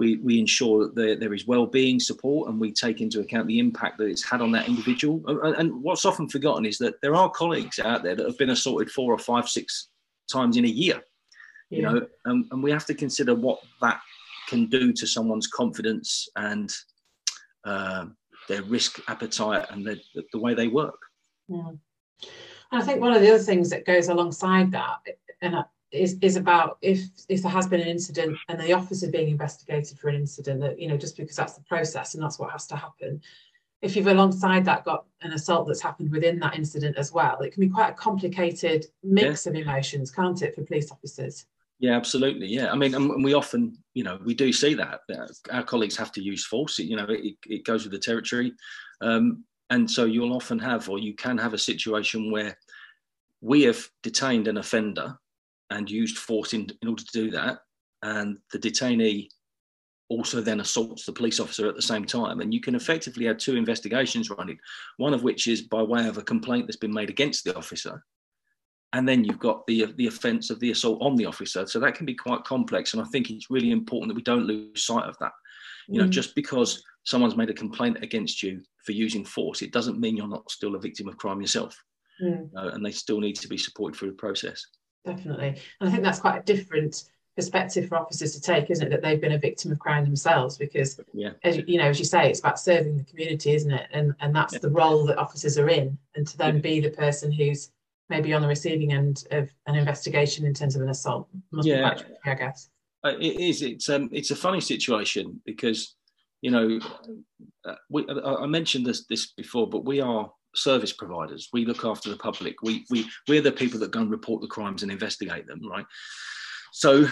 we, 0.00 0.16
we 0.16 0.40
ensure 0.40 0.84
that 0.84 0.94
there, 0.94 1.14
there 1.14 1.34
is 1.34 1.46
well-being 1.46 2.00
support 2.00 2.48
and 2.48 2.58
we 2.58 2.72
take 2.72 3.02
into 3.02 3.20
account 3.20 3.46
the 3.46 3.58
impact 3.58 3.98
that 3.98 4.06
it's 4.06 4.24
had 4.24 4.40
on 4.40 4.50
that 4.50 4.66
individual 4.66 5.22
and, 5.26 5.54
and, 5.56 5.82
what's 5.82 6.06
often 6.06 6.26
forgotten 6.26 6.64
is 6.64 6.78
that 6.78 6.94
there 7.02 7.14
are 7.14 7.28
colleagues 7.28 7.78
out 7.78 8.02
there 8.02 8.16
that 8.16 8.26
have 8.26 8.38
been 8.38 8.50
assaulted 8.50 8.90
four 8.90 9.12
or 9.12 9.18
five 9.18 9.46
six 9.46 9.88
times 10.32 10.56
in 10.56 10.64
a 10.64 10.68
year 10.68 11.02
yeah. 11.68 11.76
you 11.76 11.82
know 11.82 12.06
and, 12.24 12.46
and, 12.50 12.62
we 12.62 12.70
have 12.70 12.86
to 12.86 12.94
consider 12.94 13.34
what 13.34 13.60
that 13.82 14.00
can 14.48 14.66
do 14.66 14.90
to 14.90 15.06
someone's 15.06 15.46
confidence 15.46 16.28
and 16.36 16.72
uh, 17.66 18.06
their 18.48 18.62
risk 18.62 19.00
appetite 19.08 19.66
and 19.70 19.84
the, 19.84 20.00
the 20.32 20.38
way 20.38 20.54
they 20.54 20.68
work 20.68 20.98
yeah. 21.48 21.68
and 22.72 22.82
i 22.82 22.82
think 22.82 23.02
one 23.02 23.12
of 23.12 23.20
the 23.20 23.28
other 23.28 23.42
things 23.42 23.68
that 23.68 23.84
goes 23.84 24.08
alongside 24.08 24.72
that 24.72 24.96
and 25.42 25.56
is, 25.92 26.16
is 26.20 26.36
about 26.36 26.78
if 26.82 27.00
if 27.28 27.42
there 27.42 27.50
has 27.50 27.66
been 27.66 27.80
an 27.80 27.88
incident 27.88 28.36
and 28.48 28.60
the 28.60 28.72
officer 28.72 29.10
being 29.10 29.30
investigated 29.30 29.98
for 29.98 30.08
an 30.08 30.16
incident 30.16 30.60
that 30.60 30.78
you 30.78 30.88
know 30.88 30.96
just 30.96 31.16
because 31.16 31.36
that's 31.36 31.54
the 31.54 31.62
process 31.62 32.14
and 32.14 32.22
that's 32.22 32.38
what 32.38 32.50
has 32.50 32.66
to 32.68 32.76
happen. 32.76 33.20
If 33.82 33.96
you've 33.96 34.08
alongside 34.08 34.66
that 34.66 34.84
got 34.84 35.06
an 35.22 35.32
assault 35.32 35.66
that's 35.66 35.80
happened 35.80 36.10
within 36.10 36.38
that 36.40 36.54
incident 36.54 36.96
as 36.96 37.12
well 37.12 37.40
it 37.40 37.52
can 37.52 37.60
be 37.60 37.68
quite 37.68 37.90
a 37.90 37.94
complicated 37.94 38.86
mix 39.02 39.46
yeah. 39.46 39.50
of 39.50 39.56
emotions 39.56 40.10
can't 40.10 40.40
it 40.42 40.54
for 40.54 40.64
police 40.64 40.90
officers? 40.90 41.46
Yeah 41.78 41.96
absolutely 41.96 42.46
yeah. 42.46 42.70
I 42.70 42.76
mean 42.76 42.94
and 42.94 43.24
we 43.24 43.34
often 43.34 43.76
you 43.94 44.04
know 44.04 44.20
we 44.24 44.34
do 44.34 44.52
see 44.52 44.74
that, 44.74 45.00
that 45.08 45.30
our 45.50 45.64
colleagues 45.64 45.96
have 45.96 46.12
to 46.12 46.22
use 46.22 46.44
force 46.44 46.78
you 46.78 46.96
know 46.96 47.06
it, 47.08 47.36
it 47.46 47.64
goes 47.64 47.84
with 47.84 47.92
the 47.92 47.98
territory. 47.98 48.52
Um, 49.00 49.44
and 49.70 49.88
so 49.90 50.04
you'll 50.04 50.34
often 50.34 50.58
have 50.58 50.88
or 50.88 50.98
you 50.98 51.14
can 51.14 51.38
have 51.38 51.54
a 51.54 51.58
situation 51.58 52.30
where 52.30 52.56
we 53.40 53.62
have 53.62 53.88
detained 54.02 54.48
an 54.48 54.58
offender 54.58 55.16
and 55.70 55.90
used 55.90 56.18
force 56.18 56.52
in, 56.52 56.68
in 56.82 56.88
order 56.88 57.02
to 57.02 57.12
do 57.12 57.30
that. 57.30 57.60
And 58.02 58.38
the 58.52 58.58
detainee 58.58 59.28
also 60.08 60.40
then 60.40 60.60
assaults 60.60 61.06
the 61.06 61.12
police 61.12 61.38
officer 61.38 61.68
at 61.68 61.76
the 61.76 61.82
same 61.82 62.04
time. 62.04 62.40
And 62.40 62.52
you 62.52 62.60
can 62.60 62.74
effectively 62.74 63.26
have 63.26 63.38
two 63.38 63.56
investigations 63.56 64.30
running, 64.30 64.58
one 64.96 65.14
of 65.14 65.22
which 65.22 65.46
is 65.46 65.62
by 65.62 65.82
way 65.82 66.08
of 66.08 66.18
a 66.18 66.22
complaint 66.22 66.66
that's 66.66 66.76
been 66.76 66.92
made 66.92 67.10
against 67.10 67.44
the 67.44 67.56
officer. 67.56 68.04
And 68.92 69.08
then 69.08 69.22
you've 69.22 69.38
got 69.38 69.64
the, 69.68 69.86
the 69.96 70.08
offence 70.08 70.50
of 70.50 70.58
the 70.58 70.72
assault 70.72 71.00
on 71.00 71.14
the 71.14 71.26
officer. 71.26 71.64
So 71.66 71.78
that 71.78 71.94
can 71.94 72.06
be 72.06 72.14
quite 72.14 72.42
complex. 72.42 72.92
And 72.92 73.00
I 73.00 73.06
think 73.06 73.30
it's 73.30 73.50
really 73.50 73.70
important 73.70 74.08
that 74.08 74.16
we 74.16 74.22
don't 74.22 74.46
lose 74.46 74.84
sight 74.84 75.04
of 75.04 75.16
that. 75.20 75.32
You 75.86 76.00
know, 76.00 76.08
mm. 76.08 76.10
just 76.10 76.34
because 76.34 76.82
someone's 77.04 77.36
made 77.36 77.50
a 77.50 77.54
complaint 77.54 77.98
against 78.02 78.42
you 78.42 78.60
for 78.84 78.92
using 78.92 79.24
force, 79.24 79.62
it 79.62 79.72
doesn't 79.72 80.00
mean 80.00 80.16
you're 80.16 80.26
not 80.26 80.50
still 80.50 80.74
a 80.74 80.80
victim 80.80 81.06
of 81.06 81.16
crime 81.16 81.40
yourself. 81.40 81.80
Mm. 82.20 82.50
And 82.52 82.84
they 82.84 82.90
still 82.90 83.20
need 83.20 83.36
to 83.36 83.48
be 83.48 83.56
supported 83.56 83.96
through 83.96 84.10
the 84.10 84.16
process 84.16 84.66
definitely. 85.04 85.60
And 85.80 85.88
I 85.88 85.92
think 85.92 86.02
that's 86.02 86.20
quite 86.20 86.38
a 86.38 86.42
different 86.42 87.04
perspective 87.36 87.88
for 87.88 87.96
officers 87.96 88.34
to 88.34 88.40
take, 88.40 88.70
isn't 88.70 88.86
it? 88.86 88.90
That 88.90 89.02
they've 89.02 89.20
been 89.20 89.32
a 89.32 89.38
victim 89.38 89.72
of 89.72 89.78
crime 89.78 90.04
themselves, 90.04 90.58
because 90.58 91.00
yeah. 91.12 91.30
as 91.42 91.58
you, 91.66 91.78
know, 91.78 91.88
as 91.88 91.98
you 91.98 92.04
say, 92.04 92.28
it's 92.28 92.40
about 92.40 92.58
serving 92.58 92.96
the 92.96 93.04
community, 93.04 93.54
isn't 93.54 93.70
it? 93.70 93.88
And 93.92 94.14
and 94.20 94.34
that's 94.34 94.54
yeah. 94.54 94.60
the 94.60 94.70
role 94.70 95.06
that 95.06 95.18
officers 95.18 95.58
are 95.58 95.68
in, 95.68 95.96
and 96.14 96.26
to 96.26 96.36
then 96.36 96.56
yeah. 96.56 96.60
be 96.60 96.80
the 96.80 96.90
person 96.90 97.32
who's 97.32 97.70
maybe 98.08 98.32
on 98.32 98.42
the 98.42 98.48
receiving 98.48 98.92
end 98.92 99.24
of 99.30 99.48
an 99.66 99.76
investigation 99.76 100.44
in 100.44 100.52
terms 100.52 100.74
of 100.74 100.82
an 100.82 100.90
assault 100.90 101.28
must 101.52 101.68
yeah. 101.68 101.76
be 101.76 101.82
quite 101.82 101.98
tricky, 101.98 102.14
I 102.24 102.34
guess. 102.34 102.68
Uh, 103.04 103.14
it 103.20 103.40
is. 103.40 103.62
It's 103.62 103.88
um, 103.88 104.10
it's 104.12 104.30
a 104.30 104.36
funny 104.36 104.60
situation 104.60 105.40
because 105.46 105.96
you 106.42 106.50
know, 106.50 106.80
uh, 107.64 107.74
we, 107.90 108.06
I 108.08 108.46
mentioned 108.46 108.86
this 108.86 109.04
this 109.06 109.32
before, 109.32 109.68
but 109.68 109.84
we 109.84 110.00
are 110.00 110.30
service 110.54 110.92
providers. 110.92 111.48
We 111.52 111.64
look 111.64 111.84
after 111.84 112.10
the 112.10 112.16
public. 112.16 112.62
We 112.62 112.84
we 112.90 113.08
we're 113.28 113.42
the 113.42 113.52
people 113.52 113.78
that 113.80 113.90
go 113.90 114.00
and 114.00 114.10
report 114.10 114.40
the 114.40 114.48
crimes 114.48 114.82
and 114.82 114.90
investigate 114.90 115.46
them, 115.46 115.60
right? 115.68 115.86
So 116.72 117.06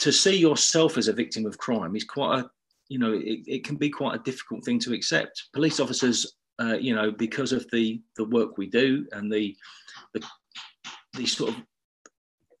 to 0.00 0.12
see 0.12 0.36
yourself 0.36 0.96
as 0.96 1.08
a 1.08 1.12
victim 1.12 1.46
of 1.46 1.58
crime 1.58 1.96
is 1.96 2.04
quite 2.04 2.40
a 2.40 2.50
you 2.88 2.98
know 2.98 3.12
it, 3.12 3.40
it 3.46 3.64
can 3.64 3.76
be 3.76 3.90
quite 3.90 4.16
a 4.16 4.22
difficult 4.22 4.64
thing 4.64 4.78
to 4.80 4.94
accept. 4.94 5.48
Police 5.52 5.80
officers, 5.80 6.36
uh, 6.58 6.76
you 6.78 6.94
know, 6.94 7.10
because 7.10 7.52
of 7.52 7.68
the 7.70 8.00
the 8.16 8.24
work 8.24 8.58
we 8.58 8.66
do 8.66 9.06
and 9.12 9.32
the 9.32 9.56
the, 10.14 10.24
the 11.14 11.26
sort 11.26 11.50
of 11.50 11.56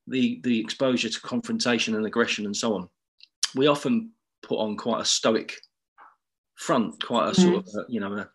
the 0.06 0.40
the 0.44 0.60
exposure 0.60 1.08
to 1.08 1.20
confrontation 1.20 1.94
and 1.94 2.06
aggression 2.06 2.46
and 2.46 2.56
so 2.56 2.74
on, 2.74 2.88
we 3.54 3.66
often 3.66 4.10
put 4.42 4.58
on 4.58 4.76
quite 4.76 5.00
a 5.00 5.04
stoic 5.04 5.60
front, 6.56 7.02
quite 7.04 7.30
a 7.30 7.34
sort 7.34 7.56
of, 7.56 7.66
a, 7.74 7.84
you 7.88 8.00
know, 8.00 8.12
a, 8.12 8.28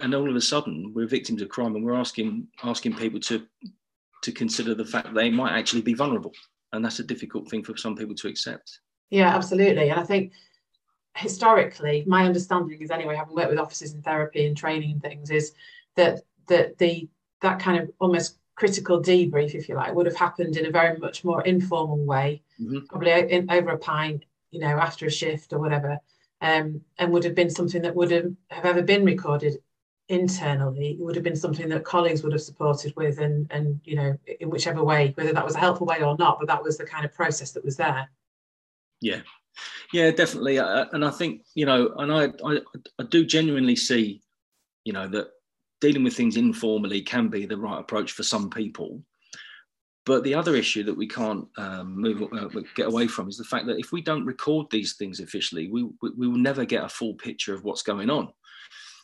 and 0.00 0.14
all 0.14 0.28
of 0.28 0.36
a 0.36 0.40
sudden 0.40 0.92
we're 0.94 1.06
victims 1.06 1.40
of 1.40 1.48
crime 1.48 1.76
and 1.76 1.84
we're 1.84 1.94
asking 1.94 2.46
asking 2.64 2.94
people 2.94 3.20
to 3.20 3.46
to 4.22 4.32
consider 4.32 4.74
the 4.74 4.84
fact 4.84 5.14
they 5.14 5.30
might 5.30 5.56
actually 5.56 5.82
be 5.82 5.94
vulnerable. 5.94 6.32
And 6.72 6.84
that's 6.84 6.98
a 6.98 7.04
difficult 7.04 7.48
thing 7.48 7.62
for 7.62 7.76
some 7.76 7.96
people 7.96 8.16
to 8.16 8.28
accept. 8.28 8.80
Yeah 9.10 9.34
absolutely. 9.34 9.90
And 9.90 10.00
i 10.00 10.04
think 10.04 10.32
historically 11.18 12.04
my 12.06 12.24
understanding 12.24 12.80
is 12.80 12.90
anyway 12.90 13.16
having 13.16 13.34
worked 13.34 13.50
with 13.50 13.58
officers 13.58 13.92
in 13.92 14.02
therapy 14.02 14.46
and 14.46 14.56
training 14.56 14.92
and 14.92 15.02
things 15.02 15.30
is 15.30 15.52
that 15.96 16.20
that 16.46 16.78
the 16.78 17.08
that 17.42 17.58
kind 17.58 17.82
of 17.82 17.90
almost 17.98 18.38
critical 18.54 19.02
debrief 19.02 19.54
if 19.54 19.68
you 19.68 19.74
like 19.74 19.94
would 19.94 20.06
have 20.06 20.16
happened 20.16 20.56
in 20.56 20.66
a 20.66 20.70
very 20.70 20.96
much 20.98 21.24
more 21.24 21.42
informal 21.42 21.98
way 22.04 22.42
mm-hmm. 22.60 22.78
probably 22.88 23.10
in, 23.10 23.50
over 23.50 23.70
a 23.70 23.78
pint 23.78 24.24
you 24.50 24.60
know 24.60 24.78
after 24.78 25.06
a 25.06 25.10
shift 25.10 25.52
or 25.52 25.58
whatever 25.58 25.98
um, 26.40 26.80
and 26.98 27.12
would 27.12 27.24
have 27.24 27.34
been 27.34 27.50
something 27.50 27.82
that 27.82 27.94
would 27.94 28.10
have, 28.10 28.32
have 28.50 28.64
ever 28.64 28.82
been 28.82 29.04
recorded 29.04 29.58
internally 30.08 30.92
it 30.92 31.00
would 31.00 31.14
have 31.14 31.24
been 31.24 31.36
something 31.36 31.68
that 31.68 31.84
colleagues 31.84 32.22
would 32.22 32.32
have 32.32 32.40
supported 32.40 32.94
with 32.96 33.18
and 33.18 33.46
and 33.50 33.78
you 33.84 33.94
know 33.94 34.16
in 34.40 34.48
whichever 34.48 34.82
way 34.82 35.12
whether 35.16 35.34
that 35.34 35.44
was 35.44 35.54
a 35.54 35.58
helpful 35.58 35.86
way 35.86 36.02
or 36.02 36.16
not 36.16 36.38
but 36.38 36.48
that 36.48 36.62
was 36.62 36.78
the 36.78 36.84
kind 36.84 37.04
of 37.04 37.12
process 37.12 37.52
that 37.52 37.64
was 37.64 37.76
there. 37.76 38.08
Yeah. 39.02 39.20
Yeah 39.92 40.10
definitely. 40.10 40.58
Uh, 40.58 40.86
and 40.92 41.04
i 41.04 41.10
think 41.10 41.42
you 41.54 41.66
know 41.66 41.92
and 41.98 42.10
I, 42.10 42.32
I 42.44 42.60
i 42.98 43.02
do 43.10 43.26
genuinely 43.26 43.76
see 43.76 44.22
you 44.84 44.94
know 44.94 45.08
that 45.08 45.28
dealing 45.82 46.04
with 46.04 46.16
things 46.16 46.38
informally 46.38 47.02
can 47.02 47.28
be 47.28 47.44
the 47.44 47.58
right 47.58 47.78
approach 47.78 48.12
for 48.12 48.22
some 48.22 48.48
people 48.48 49.02
but 50.08 50.24
the 50.24 50.34
other 50.34 50.56
issue 50.56 50.82
that 50.84 50.96
we 50.96 51.06
can't 51.06 51.46
um, 51.58 51.94
move 52.00 52.22
uh, 52.32 52.48
get 52.74 52.86
away 52.86 53.06
from 53.06 53.28
is 53.28 53.36
the 53.36 53.44
fact 53.44 53.66
that 53.66 53.78
if 53.78 53.92
we 53.92 54.00
don't 54.00 54.24
record 54.24 54.66
these 54.70 54.94
things 54.94 55.20
officially, 55.20 55.68
we, 55.68 55.86
we, 56.00 56.26
will 56.26 56.38
never 56.38 56.64
get 56.64 56.82
a 56.82 56.88
full 56.88 57.12
picture 57.12 57.52
of 57.52 57.62
what's 57.62 57.82
going 57.82 58.08
on. 58.08 58.32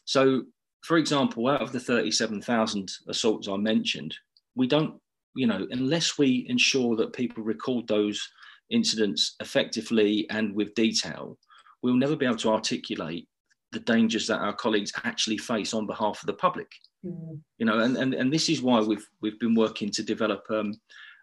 So, 0.06 0.44
for 0.80 0.96
example, 0.96 1.46
out 1.48 1.60
of 1.60 1.72
the 1.72 1.78
37,000 1.78 2.90
assaults 3.06 3.48
I 3.48 3.56
mentioned, 3.58 4.16
we 4.54 4.66
don't, 4.66 4.98
you 5.36 5.46
know, 5.46 5.66
unless 5.72 6.16
we 6.16 6.46
ensure 6.48 6.96
that 6.96 7.12
people 7.12 7.44
record 7.44 7.86
those 7.86 8.26
incidents 8.70 9.36
effectively 9.40 10.26
and 10.30 10.54
with 10.54 10.74
detail, 10.74 11.36
we'll 11.82 11.96
never 11.96 12.16
be 12.16 12.24
able 12.24 12.36
to 12.36 12.50
articulate 12.50 13.28
the 13.72 13.80
dangers 13.80 14.26
that 14.28 14.40
our 14.40 14.54
colleagues 14.54 14.92
actually 15.04 15.36
face 15.36 15.74
on 15.74 15.86
behalf 15.86 16.22
of 16.22 16.26
the 16.28 16.32
public. 16.32 16.72
Mm. 17.04 17.40
You 17.58 17.66
know, 17.66 17.80
and, 17.80 17.96
and 17.96 18.14
and 18.14 18.32
this 18.32 18.48
is 18.48 18.62
why 18.62 18.80
we've 18.80 19.06
we've 19.20 19.38
been 19.38 19.54
working 19.54 19.90
to 19.90 20.02
develop 20.02 20.44
um, 20.50 20.74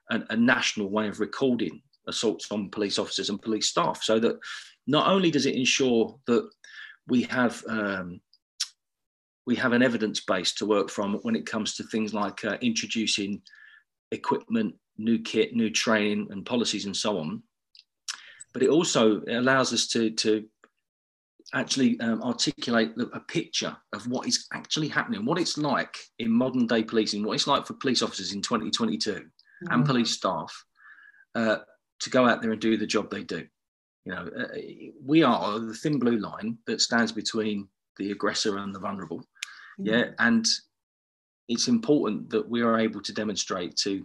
a, 0.09 0.21
a 0.29 0.35
national 0.35 0.89
way 0.89 1.07
of 1.07 1.19
recording 1.19 1.81
assaults 2.07 2.51
on 2.51 2.69
police 2.69 2.99
officers 2.99 3.29
and 3.29 3.41
police 3.41 3.67
staff, 3.67 4.03
so 4.03 4.19
that 4.19 4.37
not 4.87 5.07
only 5.07 5.31
does 5.31 5.45
it 5.45 5.55
ensure 5.55 6.17
that 6.27 6.49
we 7.07 7.23
have 7.23 7.63
um, 7.67 8.21
we 9.45 9.55
have 9.55 9.73
an 9.73 9.83
evidence 9.83 10.19
base 10.19 10.53
to 10.53 10.65
work 10.65 10.89
from 10.89 11.15
when 11.23 11.35
it 11.35 11.45
comes 11.45 11.75
to 11.75 11.83
things 11.83 12.13
like 12.13 12.45
uh, 12.45 12.57
introducing 12.61 13.41
equipment, 14.11 14.75
new 14.97 15.19
kit, 15.19 15.55
new 15.55 15.69
training, 15.69 16.27
and 16.31 16.45
policies, 16.45 16.85
and 16.85 16.95
so 16.95 17.17
on. 17.17 17.41
But 18.53 18.63
it 18.63 18.69
also 18.69 19.21
allows 19.27 19.73
us 19.73 19.87
to 19.87 20.11
to 20.11 20.45
actually 21.53 21.99
um, 21.99 22.21
articulate 22.23 22.93
a 23.13 23.19
picture 23.19 23.75
of 23.93 24.07
what 24.07 24.27
is 24.27 24.47
actually 24.53 24.87
happening, 24.87 25.25
what 25.25 25.39
it's 25.39 25.57
like 25.57 25.97
in 26.19 26.31
modern 26.31 26.65
day 26.65 26.83
policing, 26.83 27.23
what 27.23 27.33
it's 27.33 27.47
like 27.47 27.65
for 27.65 27.73
police 27.73 28.01
officers 28.01 28.33
in 28.33 28.41
2022 28.41 29.11
mm. 29.13 29.21
and 29.69 29.85
police 29.85 30.11
staff 30.11 30.53
uh, 31.35 31.57
to 31.99 32.09
go 32.09 32.25
out 32.25 32.41
there 32.41 32.51
and 32.51 32.61
do 32.61 32.77
the 32.77 32.87
job 32.87 33.09
they 33.09 33.23
do. 33.23 33.45
You 34.05 34.13
know, 34.13 34.29
uh, 34.37 34.57
we 35.03 35.23
are 35.23 35.59
the 35.59 35.73
thin 35.73 35.99
blue 35.99 36.17
line 36.17 36.57
that 36.67 36.81
stands 36.81 37.11
between 37.11 37.67
the 37.97 38.11
aggressor 38.11 38.57
and 38.57 38.73
the 38.73 38.79
vulnerable. 38.79 39.19
Mm. 39.79 39.87
Yeah, 39.87 40.05
and 40.19 40.45
it's 41.49 41.67
important 41.67 42.29
that 42.29 42.49
we 42.49 42.61
are 42.61 42.79
able 42.79 43.01
to 43.01 43.13
demonstrate 43.13 43.75
to 43.77 44.03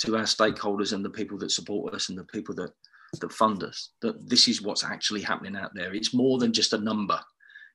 to 0.00 0.16
our 0.16 0.24
stakeholders 0.24 0.92
and 0.92 1.04
the 1.04 1.10
people 1.10 1.36
that 1.38 1.50
support 1.50 1.94
us 1.94 2.08
and 2.08 2.18
the 2.18 2.24
people 2.24 2.54
that 2.54 2.72
that 3.18 3.32
fund 3.32 3.62
us 3.62 3.90
that 4.02 4.28
this 4.28 4.48
is 4.48 4.62
what's 4.62 4.84
actually 4.84 5.22
happening 5.22 5.56
out 5.56 5.72
there. 5.74 5.94
It's 5.94 6.14
more 6.14 6.38
than 6.38 6.52
just 6.52 6.72
a 6.72 6.78
number. 6.78 7.20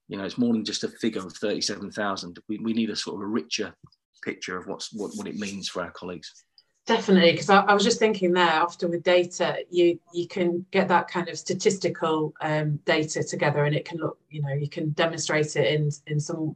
You 0.07 0.17
know 0.17 0.23
it's 0.23 0.37
more 0.37 0.53
than 0.53 0.65
just 0.65 0.83
a 0.83 0.89
figure 0.89 1.25
of 1.25 1.33
37,000 1.33 2.37
we, 2.47 2.59
we 2.59 2.73
need 2.73 2.91
a 2.91 2.95
sort 2.95 3.15
of 3.15 3.21
a 3.23 3.27
richer 3.27 3.73
picture 4.23 4.57
of 4.57 4.67
what's 4.67 4.93
what, 4.93 5.11
what 5.15 5.27
it 5.27 5.35
means 5.35 5.67
for 5.67 5.81
our 5.81 5.91
colleagues. 5.91 6.31
Definitely 6.85 7.31
because 7.31 7.49
I, 7.49 7.61
I, 7.61 7.73
was 7.73 7.83
just 7.83 7.97
thinking 7.97 8.31
there 8.31 8.61
often 8.61 8.91
with 8.91 9.01
data 9.01 9.57
you 9.71 9.99
you 10.13 10.27
can 10.27 10.63
get 10.69 10.87
that 10.89 11.07
kind 11.07 11.27
of 11.27 11.39
statistical 11.39 12.33
um, 12.41 12.77
data 12.85 13.23
together 13.23 13.65
and 13.65 13.75
it 13.75 13.85
can 13.85 13.97
look 13.97 14.19
you 14.29 14.43
know 14.43 14.53
you 14.53 14.69
can 14.69 14.91
demonstrate 14.91 15.55
it 15.55 15.73
in 15.73 15.89
in 16.05 16.19
some 16.19 16.55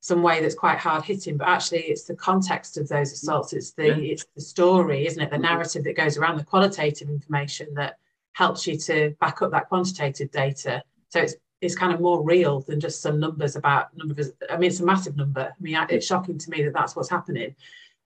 some 0.00 0.22
way 0.22 0.40
that's 0.40 0.54
quite 0.54 0.78
hard 0.78 1.04
hitting 1.04 1.36
but 1.36 1.46
actually 1.46 1.82
it's 1.82 2.04
the 2.04 2.16
context 2.16 2.78
of 2.78 2.88
those 2.88 3.12
assaults. 3.12 3.52
It's 3.52 3.72
the 3.72 3.88
yeah. 3.88 4.12
it's 4.12 4.24
the 4.34 4.40
story 4.40 5.06
isn't 5.06 5.22
it? 5.22 5.30
The 5.30 5.38
narrative 5.38 5.84
that 5.84 5.96
goes 5.96 6.16
around 6.16 6.38
the 6.38 6.44
qualitative 6.44 7.08
information 7.08 7.74
that 7.74 7.98
helps 8.32 8.66
you 8.66 8.76
to 8.78 9.14
back 9.20 9.42
up 9.42 9.50
that 9.50 9.68
quantitative 9.68 10.30
data. 10.30 10.82
So 11.10 11.20
it's 11.20 11.34
it's 11.60 11.76
kind 11.76 11.92
of 11.92 12.00
more 12.00 12.22
real 12.22 12.60
than 12.62 12.80
just 12.80 13.02
some 13.02 13.20
numbers 13.20 13.54
about 13.54 13.94
numbers 13.94 14.30
i 14.48 14.56
mean 14.56 14.70
it's 14.70 14.80
a 14.80 14.84
massive 14.84 15.16
number. 15.16 15.52
I 15.52 15.62
mean 15.62 15.76
it's 15.90 16.06
shocking 16.06 16.38
to 16.38 16.50
me 16.50 16.62
that 16.62 16.72
that's 16.72 16.96
what's 16.96 17.10
happening. 17.10 17.54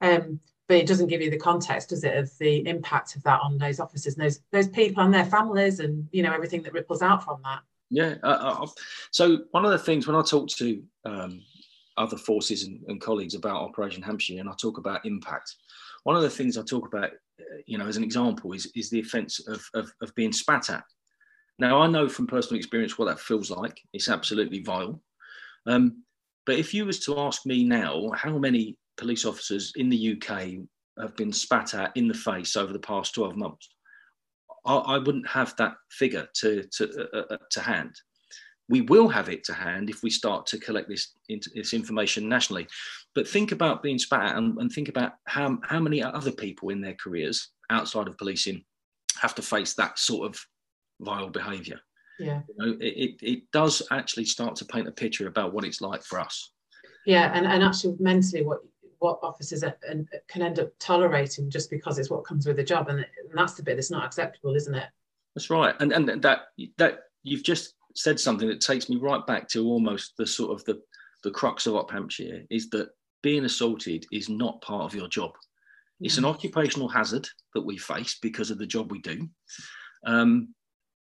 Um, 0.01 0.41
but 0.67 0.79
it 0.79 0.87
doesn't 0.87 1.09
give 1.09 1.21
you 1.21 1.31
the 1.31 1.39
context 1.39 1.91
does 1.91 2.05
it 2.05 2.17
of 2.17 2.37
the 2.39 2.67
impact 2.67 3.15
of 3.15 3.23
that 3.23 3.41
on 3.41 3.59
those 3.59 3.79
officers 3.79 4.17
and 4.17 4.25
those 4.25 4.41
those 4.51 4.69
people 4.69 5.05
and 5.05 5.15
their 5.15 5.27
families 5.27 5.79
and 5.79 6.09
you 6.11 6.25
know 6.25 6.33
everything 6.33 6.63
that 6.63 6.73
ripples 6.73 7.03
out 7.03 7.23
from 7.23 7.41
that. 7.45 7.61
Yeah 7.91 8.15
uh, 8.25 8.63
uh, 8.63 8.67
so 9.13 9.45
one 9.53 9.65
of 9.65 9.71
the 9.71 9.79
things 9.79 10.09
when 10.09 10.17
i 10.17 10.23
talk 10.23 10.49
to 10.49 10.83
um, 11.05 11.43
other 11.97 12.17
forces 12.17 12.65
and, 12.65 12.81
and, 12.89 13.01
colleagues 13.01 13.35
about 13.35 13.63
Operation 13.63 14.03
Hampshire, 14.03 14.41
and 14.41 14.49
I 14.49 14.53
talk 14.61 14.79
about 14.79 15.07
impact. 15.07 15.55
One 16.03 16.17
of 16.17 16.23
the 16.23 16.31
things 16.31 16.59
I 16.59 16.63
talk 16.63 16.87
about, 16.87 17.11
uh, 17.41 17.59
you 17.67 17.79
know, 17.79 17.87
as 17.87 17.97
an 17.97 18.05
example, 18.05 18.53
is 18.53 18.71
is 18.75 18.91
the 18.91 19.01
offence 19.01 19.47
of, 19.47 19.65
of, 19.75 19.93
of 20.03 20.15
being 20.15 20.33
spat 20.33 20.71
at. 20.71 20.85
Now, 21.59 21.81
I 21.81 21.87
know 21.87 22.09
from 22.09 22.27
personal 22.27 22.59
experience 22.59 22.99
what 22.99 23.07
that 23.07 23.21
feels 23.21 23.51
like. 23.51 23.81
It's 23.93 24.09
absolutely 24.09 24.63
vile. 24.63 25.01
Um, 25.67 26.03
but 26.47 26.59
if 26.59 26.75
you 26.75 26.85
was 26.85 27.01
to 27.01 27.19
ask 27.19 27.47
me 27.47 27.65
now, 27.65 28.11
how 28.15 28.39
many 28.39 28.77
police 28.97 29.25
officers 29.25 29.73
in 29.77 29.89
the 29.89 30.13
UK 30.13 30.67
have 31.01 31.17
been 31.17 31.33
spat 31.33 31.75
at 31.75 31.97
in 31.97 32.09
the 32.09 32.15
face 32.15 32.57
over 32.57 32.73
the 32.73 32.79
past 32.79 33.15
12 33.15 33.37
months, 33.37 33.69
I, 34.67 34.77
I 34.77 34.99
wouldn't 34.99 35.29
have 35.29 35.55
that 35.57 35.75
figure 35.91 36.29
to 36.41 36.65
to, 36.73 37.09
uh, 37.15 37.35
uh 37.35 37.37
to 37.53 37.61
hand 37.61 37.95
we 38.69 38.81
will 38.81 39.09
have 39.09 39.29
it 39.29 39.45
to 39.45 39.53
hand 39.53 39.91
if 39.91 40.03
we 40.03 40.11
start 40.11 40.47
to 40.47 40.59
collect 40.59 40.89
this, 40.89 41.13
this 41.55 41.75
information 41.75 42.29
nationally. 42.29 42.67
But 43.15 43.29
think 43.29 43.53
about 43.53 43.83
being 43.83 43.99
spat 43.99 44.31
at 44.31 44.37
and, 44.37 44.57
and, 44.59 44.73
think 44.73 44.89
about 44.89 45.13
how, 45.27 45.59
how 45.63 45.81
many 45.81 46.03
other 46.03 46.33
people 46.33 46.71
in 46.71 46.81
their 46.81 46.95
careers 46.95 47.51
outside 47.71 48.09
of 48.09 48.17
policing 48.17 48.65
have 49.21 49.35
to 49.35 49.43
face 49.43 49.75
that 49.75 49.99
sort 49.99 50.27
of 50.27 50.41
vile 51.01 51.29
behaviour. 51.29 51.79
Yeah. 52.19 52.41
You 52.49 52.55
know, 52.57 52.77
it, 52.81 53.17
it 53.21 53.43
does 53.53 53.83
actually 53.91 54.25
start 54.25 54.57
to 54.57 54.65
paint 54.65 54.89
a 54.89 54.93
picture 54.93 55.27
about 55.27 55.53
what 55.53 55.65
it's 55.65 55.81
like 55.81 56.03
for 56.03 56.19
us. 56.21 56.53
Yeah, 57.07 57.31
and, 57.35 57.47
and 57.47 57.63
actually 57.63 57.97
mentally 57.99 58.43
what 58.45 58.61
what 59.01 59.19
officers 59.23 59.63
and 59.63 60.09
can 60.29 60.41
end 60.41 60.59
up 60.59 60.71
tolerating 60.79 61.51
just 61.51 61.69
because 61.69 61.99
it's 61.99 62.09
what 62.09 62.25
comes 62.25 62.47
with 62.47 62.57
the 62.57 62.65
job 62.65 62.89
and, 62.89 63.01
and 63.01 63.07
that's 63.35 63.53
the 63.53 63.63
bit 63.63 63.75
that's 63.75 63.91
not 63.91 64.03
acceptable 64.03 64.57
isn't 64.57 64.75
it 64.75 64.89
that's 65.35 65.51
right 65.51 65.75
and 65.81 65.93
and 65.93 66.23
that 66.23 66.47
that 66.79 67.01
you've 67.23 67.43
just 67.43 67.75
said 67.95 68.19
something 68.19 68.49
that 68.49 68.61
takes 68.61 68.89
me 68.89 68.97
right 68.97 69.25
back 69.27 69.49
to 69.49 69.65
almost 69.67 70.15
the 70.19 70.27
sort 70.27 70.53
of 70.53 70.65
the, 70.65 70.81
the 71.23 71.31
crux 71.31 71.67
of 71.67 71.77
Op 71.77 71.91
Hampshire 71.91 72.43
is 72.51 72.69
that 72.71 72.91
being 73.23 73.45
assaulted 73.45 74.05
is 74.13 74.29
not 74.29 74.61
part 74.61 74.85
of 74.85 74.95
your 74.95 75.09
job. 75.09 75.33
It's 76.01 76.19
an 76.19 76.25
occupational 76.25 76.89
hazard 76.89 77.27
that 77.55 77.65
we 77.65 77.79
face 77.79 78.19
because 78.21 78.51
of 78.51 78.59
the 78.59 78.67
job 78.67 78.91
we 78.91 79.01
do. 79.01 79.29
Um, 80.05 80.55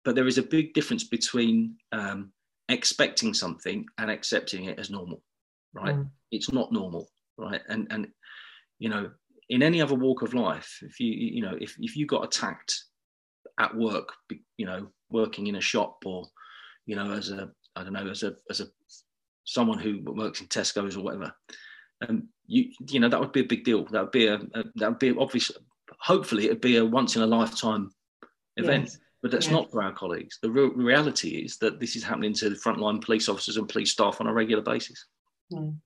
but 0.04 0.14
there 0.14 0.26
is 0.26 0.38
a 0.38 0.42
big 0.42 0.72
difference 0.72 1.04
between 1.04 1.74
um, 1.92 2.32
expecting 2.68 3.34
something 3.34 3.84
and 3.98 4.10
accepting 4.10 4.64
it 4.66 4.78
as 4.78 4.88
normal, 4.88 5.22
right? 5.74 5.96
Mm. 5.96 6.08
It's 6.30 6.50
not 6.50 6.72
normal, 6.72 7.08
right? 7.36 7.60
And 7.68 7.88
and 7.90 8.08
you 8.78 8.88
know, 8.88 9.10
in 9.50 9.62
any 9.62 9.82
other 9.82 9.94
walk 9.94 10.22
of 10.22 10.32
life, 10.32 10.78
if 10.82 11.00
you 11.00 11.12
you 11.12 11.42
know, 11.42 11.56
if 11.60 11.76
if 11.78 11.96
you 11.96 12.06
got 12.06 12.24
attacked 12.24 12.84
at 13.58 13.76
work, 13.76 14.14
you 14.56 14.64
know, 14.64 14.88
working 15.10 15.48
in 15.48 15.56
a 15.56 15.60
shop 15.60 15.98
or 16.06 16.26
you 16.88 16.96
know, 16.96 17.12
as 17.12 17.30
a 17.30 17.50
I 17.76 17.84
don't 17.84 17.92
know, 17.92 18.08
as 18.08 18.24
a 18.24 18.34
as 18.50 18.60
a 18.60 18.66
someone 19.44 19.78
who 19.78 20.00
works 20.02 20.40
in 20.40 20.48
Tesco's 20.48 20.96
or 20.96 21.04
whatever, 21.04 21.32
um, 22.08 22.28
you 22.46 22.72
you 22.88 22.98
know 22.98 23.10
that 23.10 23.20
would 23.20 23.32
be 23.32 23.40
a 23.40 23.44
big 23.44 23.62
deal. 23.62 23.84
That 23.84 24.02
would 24.02 24.10
be 24.10 24.26
a, 24.26 24.36
a 24.36 24.64
that 24.76 24.88
would 24.88 24.98
be 24.98 25.14
obviously, 25.16 25.56
hopefully, 26.00 26.46
it'd 26.46 26.62
be 26.62 26.78
a 26.78 26.84
once 26.84 27.14
in 27.14 27.22
a 27.22 27.26
lifetime 27.26 27.90
event. 28.56 28.86
Yes. 28.86 28.98
But 29.20 29.32
that's 29.32 29.46
yes. 29.46 29.52
not 29.52 29.70
for 29.70 29.82
our 29.82 29.92
colleagues. 29.92 30.38
The 30.40 30.50
real 30.50 30.70
reality 30.70 31.30
is 31.30 31.58
that 31.58 31.80
this 31.80 31.96
is 31.96 32.04
happening 32.04 32.32
to 32.34 32.48
the 32.48 32.56
frontline 32.56 33.04
police 33.04 33.28
officers 33.28 33.56
and 33.56 33.68
police 33.68 33.90
staff 33.90 34.20
on 34.20 34.28
a 34.28 34.32
regular 34.32 34.62
basis. 34.62 35.04
Mm. 35.52 35.76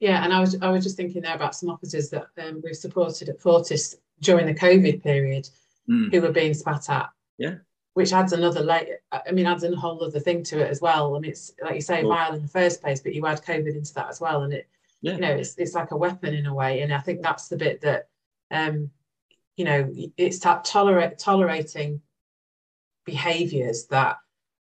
Yeah, 0.00 0.24
and 0.24 0.32
I 0.32 0.40
was 0.40 0.60
I 0.60 0.68
was 0.68 0.84
just 0.84 0.96
thinking 0.96 1.22
there 1.22 1.36
about 1.36 1.54
some 1.54 1.70
officers 1.70 2.10
that 2.10 2.26
um, 2.38 2.60
we've 2.62 2.76
supported 2.76 3.30
at 3.30 3.40
Fortis 3.40 3.96
during 4.20 4.44
the 4.44 4.54
COVID 4.54 5.02
period 5.02 5.48
mm. 5.88 6.12
who 6.12 6.20
were 6.20 6.32
being 6.32 6.52
spat 6.52 6.90
at. 6.90 7.08
Yeah 7.38 7.54
which 7.98 8.12
adds 8.12 8.32
another 8.32 8.60
layer. 8.60 9.00
I 9.10 9.32
mean, 9.32 9.44
adds 9.44 9.64
a 9.64 9.74
whole 9.74 10.04
other 10.04 10.20
thing 10.20 10.44
to 10.44 10.60
it 10.60 10.70
as 10.70 10.80
well. 10.80 11.16
I 11.16 11.18
mean, 11.18 11.32
it's 11.32 11.52
like 11.60 11.74
you 11.74 11.80
say, 11.80 12.04
vile 12.04 12.32
in 12.32 12.42
the 12.42 12.46
first 12.46 12.80
place, 12.80 13.00
but 13.00 13.12
you 13.12 13.26
add 13.26 13.44
COVID 13.44 13.74
into 13.74 13.92
that 13.94 14.08
as 14.08 14.20
well, 14.20 14.44
and 14.44 14.52
it, 14.52 14.68
yeah. 15.00 15.14
you 15.14 15.20
know, 15.20 15.32
it's 15.32 15.56
it's 15.58 15.74
like 15.74 15.90
a 15.90 15.96
weapon 15.96 16.32
in 16.32 16.46
a 16.46 16.54
way. 16.54 16.82
And 16.82 16.94
I 16.94 17.00
think 17.00 17.22
that's 17.22 17.48
the 17.48 17.56
bit 17.56 17.80
that, 17.80 18.06
um, 18.52 18.92
you 19.56 19.64
know, 19.64 19.92
it's 20.16 20.38
that 20.38 20.64
tolerate 20.64 21.18
tolerating 21.18 22.00
behaviours 23.04 23.86
that, 23.86 24.18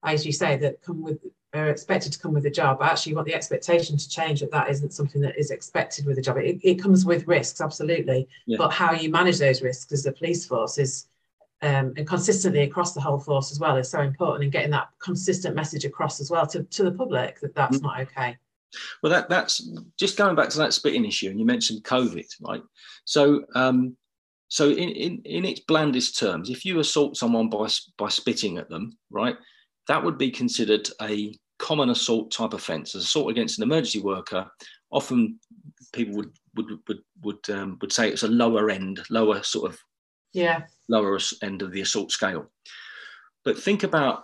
as 0.04 0.26
you 0.26 0.32
say, 0.32 0.58
that 0.58 0.82
come 0.82 1.02
with 1.02 1.18
are 1.54 1.70
expected 1.70 2.12
to 2.12 2.18
come 2.18 2.34
with 2.34 2.44
a 2.44 2.50
job. 2.50 2.82
I 2.82 2.88
actually 2.88 3.14
want 3.14 3.28
the 3.28 3.34
expectation 3.34 3.96
to 3.96 4.08
change 4.10 4.40
that 4.40 4.50
that 4.50 4.68
isn't 4.68 4.92
something 4.92 5.22
that 5.22 5.38
is 5.38 5.50
expected 5.50 6.04
with 6.04 6.18
a 6.18 6.22
job. 6.22 6.36
It, 6.36 6.60
it 6.62 6.82
comes 6.82 7.06
with 7.06 7.26
risks, 7.26 7.62
absolutely, 7.62 8.28
yeah. 8.44 8.58
but 8.58 8.74
how 8.74 8.92
you 8.92 9.10
manage 9.10 9.38
those 9.38 9.62
risks 9.62 9.90
as 9.90 10.04
a 10.04 10.12
police 10.12 10.44
force 10.44 10.76
is 10.76 11.06
um, 11.62 11.95
and 11.97 12.07
consistently 12.07 12.62
across 12.62 12.92
the 12.92 13.00
whole 13.00 13.19
force 13.19 13.52
as 13.52 13.61
well 13.61 13.76
is 13.76 13.88
so 13.88 14.00
important 14.00 14.45
in 14.45 14.50
getting 14.50 14.71
that 14.73 14.88
consistent 14.99 15.54
message 15.54 15.85
across 15.85 16.21
as 16.21 16.31
well 16.31 16.47
to, 16.47 16.64
to 16.64 16.83
the 16.83 16.92
public 16.92 17.40
that 17.40 17.54
that's 17.54 17.78
mm. 17.78 17.83
not 17.83 18.00
okay. 18.00 18.37
Well, 19.02 19.12
that 19.12 19.28
that's 19.28 19.69
just 19.99 20.16
going 20.16 20.35
back 20.35 20.49
to 20.50 20.59
that 20.59 20.73
spitting 20.73 21.04
issue, 21.04 21.28
and 21.28 21.38
you 21.38 21.45
mentioned 21.45 21.85
COVID, 21.85 22.26
right? 22.40 22.62
So, 23.04 23.45
um, 23.54 23.97
so 24.49 24.71
in, 24.71 24.88
in 24.90 25.23
in 25.25 25.45
its 25.45 25.61
blandest 25.61 26.19
terms, 26.19 26.50
if 26.50 26.64
you 26.64 26.81
assault 26.81 27.16
someone 27.16 27.49
by 27.49 27.69
by 27.99 28.09
spitting 28.09 28.59
at 28.59 28.71
them, 28.71 28.97
right, 29.11 29.37
that 29.88 30.02
would 30.02 30.19
be 30.19 30.31
considered 30.31 30.88
a 31.00 31.35
common 31.59 31.90
assault 31.90 32.31
type 32.31 32.54
offence. 32.54 32.95
As 32.95 33.04
assault 33.04 33.31
against 33.31 33.59
an 33.59 33.64
emergency 33.64 34.00
worker, 34.00 34.50
often 34.90 35.38
people 35.92 36.16
would 36.16 36.33
would 36.57 36.78
would 36.88 37.02
would 37.23 37.50
um, 37.50 37.78
would 37.83 37.92
say 37.92 38.09
it's 38.09 38.23
a 38.23 38.28
lower 38.28 38.71
end, 38.71 39.00
lower 39.11 39.42
sort 39.42 39.71
of 39.71 39.78
yeah 40.33 40.62
lower 40.92 41.18
end 41.42 41.62
of 41.62 41.72
the 41.72 41.80
assault 41.80 42.12
scale. 42.12 42.50
But 43.44 43.58
think 43.58 43.82
about 43.82 44.22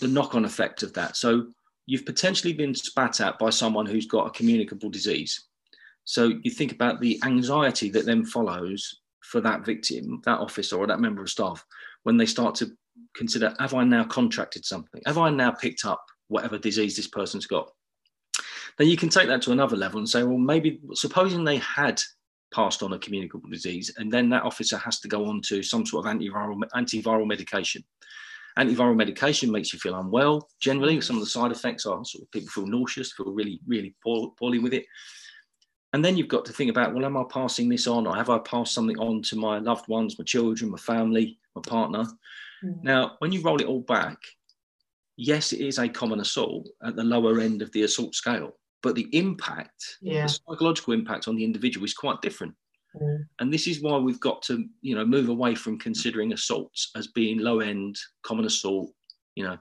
the 0.00 0.08
knock 0.08 0.34
on 0.34 0.44
effect 0.44 0.82
of 0.82 0.92
that. 0.94 1.16
So 1.16 1.48
you've 1.86 2.06
potentially 2.06 2.52
been 2.52 2.74
spat 2.74 3.20
at 3.20 3.38
by 3.38 3.50
someone 3.50 3.86
who's 3.86 4.06
got 4.06 4.26
a 4.26 4.30
communicable 4.30 4.90
disease. 4.90 5.46
So 6.04 6.32
you 6.42 6.50
think 6.50 6.72
about 6.72 7.00
the 7.00 7.20
anxiety 7.24 7.90
that 7.90 8.06
then 8.06 8.24
follows 8.24 9.00
for 9.22 9.40
that 9.40 9.64
victim, 9.64 10.20
that 10.24 10.38
officer, 10.38 10.76
or 10.76 10.86
that 10.86 11.00
member 11.00 11.22
of 11.22 11.30
staff 11.30 11.64
when 12.02 12.16
they 12.16 12.26
start 12.26 12.54
to 12.56 12.70
consider 13.14 13.54
have 13.58 13.74
I 13.74 13.84
now 13.84 14.04
contracted 14.04 14.64
something? 14.64 15.02
Have 15.06 15.18
I 15.18 15.30
now 15.30 15.50
picked 15.50 15.84
up 15.84 16.04
whatever 16.28 16.58
disease 16.58 16.96
this 16.96 17.08
person's 17.08 17.46
got? 17.46 17.70
Then 18.78 18.88
you 18.88 18.96
can 18.96 19.08
take 19.08 19.28
that 19.28 19.42
to 19.42 19.52
another 19.52 19.76
level 19.76 19.98
and 19.98 20.08
say, 20.08 20.22
well, 20.22 20.38
maybe 20.38 20.80
supposing 20.94 21.44
they 21.44 21.58
had 21.58 22.00
passed 22.52 22.82
on 22.82 22.92
a 22.92 22.98
communicable 22.98 23.48
disease, 23.48 23.92
and 23.96 24.10
then 24.12 24.28
that 24.30 24.42
officer 24.42 24.76
has 24.78 25.00
to 25.00 25.08
go 25.08 25.26
on 25.26 25.40
to 25.42 25.62
some 25.62 25.86
sort 25.86 26.06
of 26.06 26.12
antiviral 26.12 26.60
antiviral 26.74 27.26
medication. 27.26 27.84
Antiviral 28.58 28.96
medication 28.96 29.50
makes 29.50 29.72
you 29.72 29.78
feel 29.78 29.98
unwell. 29.98 30.48
Generally, 30.60 31.00
some 31.02 31.16
of 31.16 31.20
the 31.20 31.28
side 31.28 31.52
effects 31.52 31.86
are 31.86 32.04
sort 32.04 32.22
of 32.22 32.30
people 32.32 32.48
feel 32.48 32.66
nauseous, 32.66 33.12
feel 33.12 33.32
really, 33.32 33.60
really 33.66 33.94
poor, 34.02 34.32
poorly 34.38 34.58
with 34.58 34.74
it. 34.74 34.86
And 35.92 36.04
then 36.04 36.16
you've 36.16 36.28
got 36.28 36.44
to 36.44 36.52
think 36.52 36.70
about, 36.70 36.94
well, 36.94 37.04
am 37.04 37.16
I 37.16 37.24
passing 37.30 37.68
this 37.68 37.86
on, 37.86 38.06
or 38.06 38.14
have 38.14 38.30
I 38.30 38.38
passed 38.38 38.74
something 38.74 38.98
on 38.98 39.22
to 39.22 39.36
my 39.36 39.58
loved 39.58 39.88
ones, 39.88 40.18
my 40.18 40.24
children, 40.24 40.70
my 40.70 40.78
family, 40.78 41.38
my 41.54 41.62
partner? 41.62 42.04
Mm. 42.64 42.82
Now, 42.82 43.16
when 43.18 43.32
you 43.32 43.42
roll 43.42 43.60
it 43.60 43.66
all 43.66 43.82
back, 43.82 44.18
yes, 45.16 45.52
it 45.52 45.60
is 45.60 45.78
a 45.78 45.88
common 45.88 46.20
assault 46.20 46.68
at 46.84 46.96
the 46.96 47.04
lower 47.04 47.40
end 47.40 47.62
of 47.62 47.72
the 47.72 47.82
assault 47.82 48.14
scale 48.14 48.56
but 48.82 48.94
the 48.94 49.08
impact, 49.12 49.98
yeah. 50.00 50.22
the 50.22 50.28
psychological 50.28 50.94
impact 50.94 51.28
on 51.28 51.36
the 51.36 51.44
individual 51.44 51.84
is 51.84 51.94
quite 51.94 52.20
different. 52.22 52.54
Mm. 53.00 53.24
And 53.38 53.52
this 53.52 53.66
is 53.66 53.80
why 53.80 53.98
we've 53.98 54.20
got 54.20 54.42
to, 54.42 54.64
you 54.80 54.94
know, 54.94 55.04
move 55.04 55.28
away 55.28 55.54
from 55.54 55.78
considering 55.78 56.32
assaults 56.32 56.90
as 56.96 57.08
being 57.08 57.38
low 57.38 57.60
end, 57.60 57.96
common 58.22 58.44
assault. 58.44 58.90
You 59.34 59.44
know, 59.44 59.58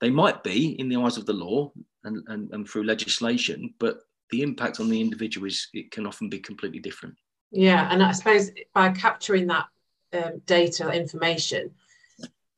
they 0.00 0.10
might 0.10 0.42
be 0.42 0.78
in 0.80 0.88
the 0.88 0.96
eyes 0.96 1.16
of 1.16 1.26
the 1.26 1.32
law 1.32 1.72
and, 2.04 2.22
and, 2.28 2.50
and 2.52 2.68
through 2.68 2.84
legislation, 2.84 3.74
but 3.78 4.00
the 4.30 4.42
impact 4.42 4.80
on 4.80 4.88
the 4.88 5.00
individual 5.00 5.46
is 5.46 5.68
it 5.72 5.90
can 5.90 6.06
often 6.06 6.28
be 6.28 6.38
completely 6.38 6.80
different. 6.80 7.14
Yeah, 7.50 7.88
and 7.90 8.02
I 8.02 8.12
suppose 8.12 8.50
by 8.72 8.90
capturing 8.90 9.46
that 9.48 9.66
um, 10.12 10.40
data, 10.46 10.90
information, 10.90 11.70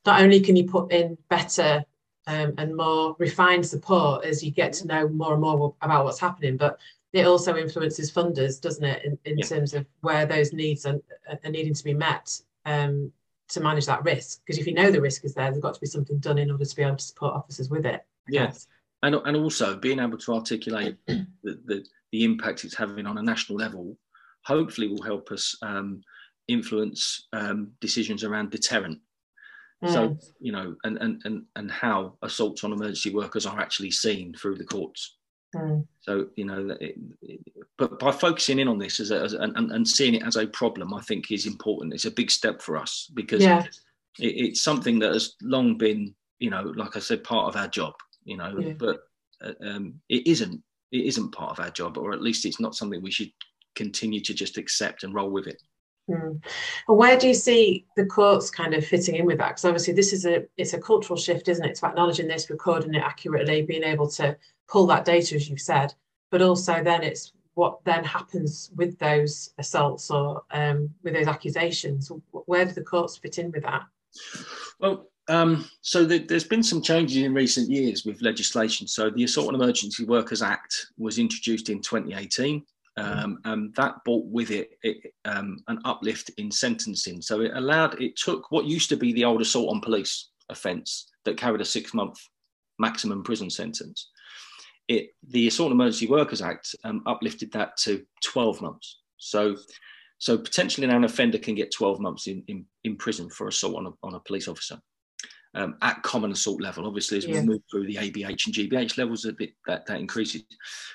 not 0.07 0.21
only 0.21 0.41
can 0.41 0.55
you 0.55 0.69
put 0.69 0.93
in 0.93 1.19
better 1.29 1.85
um, 2.27 2.55
and 2.59 2.77
more 2.77 3.17
refined 3.19 3.67
support 3.67 4.25
as 4.25 4.43
you 4.43 4.51
get 4.51 4.73
to 4.75 4.87
know 4.87 5.09
more 5.09 5.33
and 5.33 5.43
more 5.43 5.75
about 5.83 6.05
what's 6.05 6.21
happening. 6.21 6.57
But 6.57 6.79
it 7.13 7.27
also 7.27 7.57
influences 7.57 8.11
funders, 8.11 8.61
doesn't 8.61 8.85
it, 8.85 9.05
in, 9.05 9.19
in 9.25 9.39
yeah. 9.39 9.47
terms 9.47 9.75
of 9.75 9.87
where 10.01 10.27
those 10.27 10.53
needs 10.53 10.85
are, 10.87 11.01
are 11.29 11.51
needing 11.51 11.75
to 11.75 11.85
be 11.85 11.95
met 11.95 12.41
um, 12.65 13.13
to 13.49 13.61
manage 13.61 13.87
that 13.87 14.05
risk? 14.05 14.41
Because 14.45 14.59
if 14.59 14.67
you 14.67 14.75
know 14.75 14.91
the 14.91 15.01
risk 15.01 15.25
is 15.25 15.35
there, 15.35 15.51
there's 15.51 15.63
got 15.63 15.75
to 15.75 15.81
be 15.81 15.87
something 15.87 16.19
done 16.19 16.39
in 16.39 16.51
order 16.51 16.65
to 16.65 16.77
be 16.77 16.83
able 16.83 16.97
to 16.97 17.05
support 17.05 17.35
officers 17.35 17.71
with 17.71 17.87
it. 17.87 18.05
Yes. 18.29 18.67
Yeah. 19.03 19.09
And, 19.09 19.15
and 19.27 19.37
also 19.37 19.77
being 19.77 20.01
able 20.01 20.19
to 20.19 20.35
articulate 20.35 20.97
the, 21.07 21.27
the, 21.43 21.85
the, 22.11 22.25
impact 22.25 22.65
it's 22.65 22.75
having 22.75 23.07
on 23.07 23.19
a 23.19 23.23
national 23.23 23.59
level, 23.59 23.99
hopefully 24.45 24.89
will 24.89 25.03
help 25.03 25.31
us 25.31 25.57
um, 25.63 26.01
influence 26.49 27.29
um, 27.33 27.73
decisions 27.81 28.25
around 28.25 28.51
deterrent 28.51 28.99
so 29.87 30.11
mm. 30.11 30.25
you 30.41 30.53
know, 30.53 30.77
and 30.85 30.97
and 30.99 31.23
and 31.25 31.43
and 31.57 31.71
how 31.71 32.17
assaults 32.23 32.65
on 32.65 32.73
emergency 32.73 33.11
workers 33.11 33.47
are 33.47 33.59
actually 33.59 33.91
seen 33.91 34.35
through 34.35 34.57
the 34.57 34.65
courts. 34.65 35.17
Mm. 35.55 35.87
So 36.01 36.29
you 36.37 36.45
know, 36.45 36.77
it, 36.81 36.97
it, 37.23 37.41
but 37.77 37.99
by 37.99 38.11
focusing 38.11 38.59
in 38.59 38.69
on 38.69 38.79
this 38.79 39.01
as, 39.01 39.11
a, 39.11 39.21
as 39.21 39.35
a, 39.35 39.39
and, 39.39 39.73
and 39.73 39.87
seeing 39.87 40.15
it 40.15 40.23
as 40.23 40.37
a 40.37 40.47
problem, 40.47 40.95
I 40.95 41.01
think 41.03 41.31
is 41.31 41.47
important. 41.47 41.95
It's 41.95 42.07
a 42.07 42.11
big 42.11 42.31
step 42.31 42.63
for 42.63 42.77
us 42.77 43.11
because 43.15 43.43
yeah. 43.43 43.65
it, 44.19 44.27
it's 44.27 44.61
something 44.63 44.99
that 45.01 45.13
has 45.13 45.35
long 45.43 45.77
been, 45.77 46.15
you 46.39 46.51
know, 46.51 46.73
like 46.77 46.97
I 46.97 47.01
said, 47.01 47.25
part 47.25 47.49
of 47.49 47.61
our 47.61 47.69
job. 47.69 47.95
You 48.25 48.39
know, 48.39 48.57
yeah. 48.59 48.73
but 48.79 49.01
uh, 49.45 49.53
um, 49.63 50.01
it 50.09 50.27
isn't. 50.27 50.63
It 50.93 51.07
isn't 51.07 51.33
part 51.33 51.51
of 51.51 51.65
our 51.65 51.71
job, 51.71 51.99
or 51.99 52.13
at 52.13 52.23
least 52.23 52.47
it's 52.47 52.61
not 52.61 52.77
something 52.77 53.03
we 53.03 53.11
should 53.11 53.31
continue 53.75 54.21
to 54.21 54.33
just 54.33 54.59
accept 54.59 55.03
and 55.03 55.13
roll 55.13 55.31
with 55.31 55.49
it. 55.49 55.61
Mm. 56.09 56.43
And 56.89 56.99
where 56.99 57.19
do 57.19 57.27
you 57.27 57.35
see 57.35 57.87
the 57.97 58.05
courts 58.05 58.51
kind 58.51 58.75
of 58.75 58.85
fitting 58.85 59.15
in 59.15 59.27
with 59.27 59.39
that? 59.39 59.51
Because 59.51 59.65
obviously 59.65 59.95
this 59.95 60.13
is 60.13 60.27
a 60.27 60.45
it's 60.57 60.75
a 60.75 60.81
cultural 60.81 61.19
shift, 61.19 61.49
isn't 61.49 61.65
it? 61.65 61.71
It's 61.71 61.83
acknowledging 61.83 62.29
this, 62.29 62.51
recording 62.51 62.95
it 62.95 63.03
accurately, 63.03 63.63
being 63.63 63.85
able 63.85 64.09
to 64.11 64.37
pull 64.69 64.87
that 64.89 65.05
data, 65.05 65.35
as 65.35 65.49
you've 65.49 65.61
said, 65.61 65.95
but 66.31 66.43
also 66.43 66.83
then 66.83 67.03
it's 67.03 67.33
what 67.55 67.83
then 67.85 68.05
happens 68.05 68.71
with 68.77 68.99
those 68.99 69.51
assaults 69.59 70.11
or 70.11 70.43
um, 70.51 70.91
with 71.03 71.15
those 71.15 71.29
accusations. 71.29 72.11
Where 72.33 72.65
do 72.65 72.73
the 72.73 72.83
courts 72.83 73.17
fit 73.17 73.39
in 73.39 73.51
with 73.53 73.63
that? 73.63 73.85
Well, 74.81 75.09
um, 75.29 75.69
so 75.81 76.05
the, 76.05 76.19
there's 76.19 76.45
been 76.45 76.63
some 76.63 76.83
changes 76.83 77.23
in 77.23 77.33
recent 77.33 77.71
years 77.71 78.05
with 78.05 78.21
legislation. 78.23 78.87
So 78.87 79.09
the 79.09 79.25
Assault 79.25 79.49
on 79.49 79.55
Emergency 79.55 80.05
Workers 80.05 80.43
Act 80.43 80.87
was 80.99 81.19
introduced 81.19 81.71
in 81.71 81.81
2018. 81.81 82.63
Um, 82.97 83.39
and 83.45 83.75
that 83.75 84.05
brought 84.05 84.27
with 84.27 84.51
it, 84.51 84.71
it 84.83 85.13
um, 85.25 85.59
an 85.69 85.81
uplift 85.85 86.31
in 86.39 86.51
sentencing. 86.51 87.23
So 87.23 87.41
it 87.41 87.53
allowed, 87.55 88.01
it 88.01 88.17
took 88.17 88.51
what 88.53 88.67
used 88.67 88.89
to 88.91 88.97
be 88.97 89.13
the 89.13 89.25
old 89.25 89.41
assault 89.41 89.71
on 89.71 89.81
police 89.81 90.31
offence 90.49 91.11
that 91.25 91.37
carried 91.37 91.61
a 91.61 91.65
six 91.65 91.93
month 91.93 92.19
maximum 92.79 93.23
prison 93.23 93.51
sentence. 93.51 94.11
It, 94.89 95.11
the 95.29 95.49
Assault 95.49 95.69
on 95.69 95.73
Emergency 95.73 96.07
Workers 96.07 96.43
Act 96.43 96.75
um, 96.85 97.03
uplifted 97.07 97.51
that 97.53 97.77
to 97.79 98.05
12 98.23 98.61
months. 98.61 99.01
So, 99.17 99.57
so 100.19 100.37
potentially 100.37 100.87
an 100.87 101.05
offender 101.05 101.39
can 101.39 101.55
get 101.55 101.73
12 101.73 102.01
months 102.01 102.27
in, 102.27 102.45
in, 102.49 102.67
in 102.85 102.97
prison 102.97 103.31
for 103.31 103.49
assault 103.49 103.77
on 103.77 103.87
a, 103.87 103.91
on 104.03 104.15
a 104.15 104.21
police 104.21 104.49
officer. 104.49 104.79
Um, 105.57 105.77
at 105.83 106.03
common 106.03 106.33
assault 106.33 106.61
level. 106.61 106.85
Obviously, 106.85 107.17
as 107.17 107.27
yeah. 107.27 107.41
we 107.41 107.47
move 107.47 107.61
through 107.71 107.87
the 107.87 107.95
ABH 107.95 108.47
and 108.47 108.55
GBH 108.55 108.99
levels, 108.99 109.25
a 109.25 109.33
bit 109.33 109.51
that, 109.69 109.87
that 109.87 110.01
increases. 110.01 110.43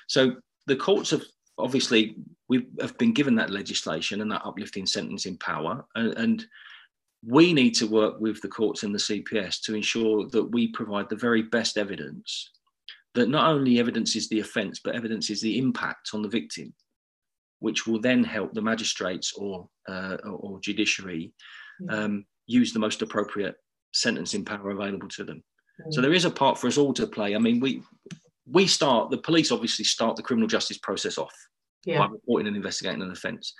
So 0.06 0.34
the 0.66 0.76
courts 0.76 1.10
have 1.12 1.22
obviously 1.62 2.16
we 2.48 2.66
have 2.80 2.96
been 2.98 3.12
given 3.12 3.34
that 3.36 3.50
legislation 3.50 4.20
and 4.20 4.30
that 4.30 4.44
uplifting 4.44 4.86
sentencing 4.86 5.36
power 5.38 5.84
and, 5.94 6.14
and, 6.18 6.46
we 7.22 7.52
need 7.52 7.72
to 7.72 7.86
work 7.86 8.18
with 8.18 8.40
the 8.40 8.48
courts 8.48 8.82
and 8.82 8.94
the 8.94 8.98
CPS 8.98 9.60
to 9.60 9.74
ensure 9.74 10.26
that 10.28 10.42
we 10.42 10.68
provide 10.68 11.06
the 11.10 11.16
very 11.16 11.42
best 11.42 11.76
evidence 11.76 12.50
that 13.14 13.28
not 13.28 13.50
only 13.50 13.78
evidences 13.78 14.28
the 14.28 14.40
offence 14.40 14.80
but 14.82 14.94
evidences 14.94 15.40
the 15.40 15.58
impact 15.58 16.10
on 16.14 16.22
the 16.22 16.28
victim 16.28 16.72
which 17.58 17.86
will 17.86 18.00
then 18.00 18.24
help 18.24 18.54
the 18.54 18.62
magistrates 18.62 19.34
or 19.34 19.68
uh, 19.88 20.16
or 20.24 20.58
judiciary 20.60 21.32
um, 21.90 22.24
use 22.46 22.72
the 22.72 22.78
most 22.78 23.02
appropriate 23.02 23.56
sentencing 23.92 24.44
power 24.44 24.70
available 24.70 25.08
to 25.08 25.24
them. 25.24 25.42
Mm. 25.86 25.92
so 25.92 26.00
there 26.00 26.12
is 26.12 26.24
a 26.24 26.30
part 26.30 26.58
for 26.58 26.66
us 26.66 26.78
all 26.78 26.92
to 26.94 27.06
play. 27.06 27.34
I 27.34 27.38
mean 27.38 27.60
we 27.60 27.82
we 28.46 28.66
start 28.66 29.10
the 29.10 29.18
police 29.18 29.52
obviously 29.52 29.84
start 29.84 30.16
the 30.16 30.22
criminal 30.22 30.48
justice 30.48 30.78
process 30.78 31.18
off 31.18 31.34
yeah. 31.84 31.98
by 31.98 32.06
reporting 32.06 32.46
and 32.46 32.56
investigating 32.56 33.02
an 33.02 33.10
offence. 33.10 33.54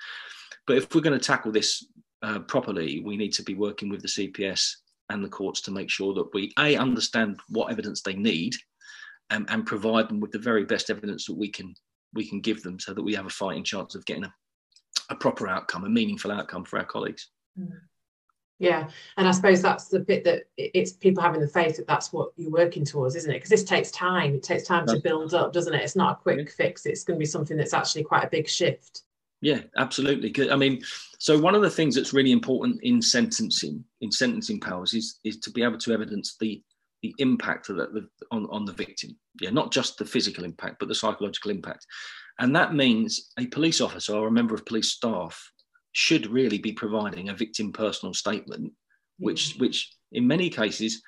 But 0.67 0.77
if 0.77 0.95
we're 0.95 1.01
going 1.01 1.19
to 1.19 1.25
tackle 1.25 1.53
this 1.53 1.87
uh, 2.23 2.41
properly, 2.41 3.03
we 3.05 3.17
need 3.17 3.33
to 3.35 3.43
be 3.43 3.55
working 3.55 3.89
with 3.89 4.03
the 4.03 4.09
CPS 4.09 4.73
and 5.09 5.25
the 5.25 5.29
courts 5.29 5.61
to 5.63 5.71
make 5.71 5.91
sure 5.91 6.15
that 6.15 6.33
we 6.33 6.53
a 6.59 6.77
understand 6.77 7.41
what 7.49 7.71
evidence 7.73 8.03
they 8.03 8.15
need, 8.15 8.55
and, 9.31 9.49
and 9.51 9.67
provide 9.67 10.09
them 10.09 10.21
with 10.21 10.33
the 10.33 10.39
very 10.39 10.65
best 10.65 10.91
evidence 10.91 11.27
that 11.27 11.37
we 11.37 11.49
can 11.49 11.75
we 12.13 12.29
can 12.29 12.41
give 12.41 12.63
them, 12.63 12.79
so 12.79 12.93
that 12.93 13.03
we 13.03 13.15
have 13.15 13.27
a 13.27 13.31
fighting 13.31 13.65
chance 13.65 13.95
of 13.95 14.05
getting 14.05 14.25
a, 14.25 14.35
a 15.11 15.15
proper 15.15 15.49
outcome, 15.49 15.85
a 15.85 15.89
meaningful 15.89 16.33
outcome 16.33 16.65
for 16.65 16.79
our 16.79 16.85
colleagues. 16.85 17.31
Mm. 17.59 17.71
Yeah, 18.61 18.91
and 19.17 19.27
I 19.27 19.31
suppose 19.31 19.63
that's 19.63 19.89
the 19.89 20.01
bit 20.01 20.23
that 20.25 20.43
it's 20.59 20.93
people 20.93 21.23
having 21.23 21.41
the 21.41 21.49
faith 21.49 21.79
that 21.79 21.87
that's 21.87 22.13
what 22.13 22.33
you're 22.37 22.51
working 22.51 22.85
towards, 22.85 23.17
isn't 23.17 23.31
it? 23.31 23.39
Because 23.39 23.49
this 23.49 23.65
takes 23.65 23.91
time. 23.91 24.35
It 24.35 24.43
takes 24.43 24.65
time 24.65 24.87
to 24.87 25.01
build 25.01 25.33
up, 25.33 25.55
doesn't 25.55 25.73
it? 25.73 25.83
It's 25.83 25.97
not 25.97 26.13
a 26.13 26.23
quick 26.23 26.51
fix. 26.51 26.85
It's 26.85 27.03
going 27.03 27.17
to 27.17 27.19
be 27.19 27.27
something 27.27 27.57
that's 27.57 27.73
actually 27.73 28.05
quite 28.05 28.23
a 28.23 28.29
big 28.29 28.47
shift. 28.47 29.05
Yeah, 29.41 29.63
absolutely. 29.79 30.51
I 30.51 30.57
mean, 30.57 30.83
so 31.19 31.39
one 31.39 31.55
of 31.55 31.63
the 31.63 31.71
things 31.71 31.95
that's 31.95 32.13
really 32.13 32.33
important 32.33 32.83
in 32.83 33.01
sentencing, 33.01 33.83
in 34.03 34.13
sentencing 34.13 34.61
powers, 34.61 34.93
is 34.93 35.21
is 35.25 35.39
to 35.39 35.51
be 35.51 35.63
able 35.63 35.79
to 35.79 35.93
evidence 35.95 36.37
the 36.39 36.63
the 37.03 37.15
impact 37.17 37.71
of 37.71 37.77
that 37.77 37.89
on, 38.31 38.47
on 38.51 38.67
the 38.67 38.75
victim. 38.75 39.17
Yeah, 39.41 39.51
not 39.51 39.73
just 39.73 39.97
the 39.97 40.05
physical 40.05 40.45
impact, 40.45 40.77
but 40.81 40.89
the 40.89 40.95
psychological 40.95 41.51
impact. 41.51 41.87
And 42.39 42.55
that 42.55 42.75
means 42.75 43.33
a 43.39 43.47
police 43.47 43.81
officer 43.81 44.15
or 44.15 44.29
a 44.29 44.33
member 44.33 44.55
of 44.55 44.67
police 44.67 44.91
staff 44.91 45.51
should 45.93 46.27
really 46.27 46.59
be 46.59 46.73
providing 46.73 47.29
a 47.29 47.35
victim 47.35 47.73
personal 47.73 48.15
statement, 48.15 48.73
which 49.19 49.55
mm. 49.55 49.61
which 49.61 49.93
in 50.13 50.27
many 50.27 50.51
cases 50.51 51.03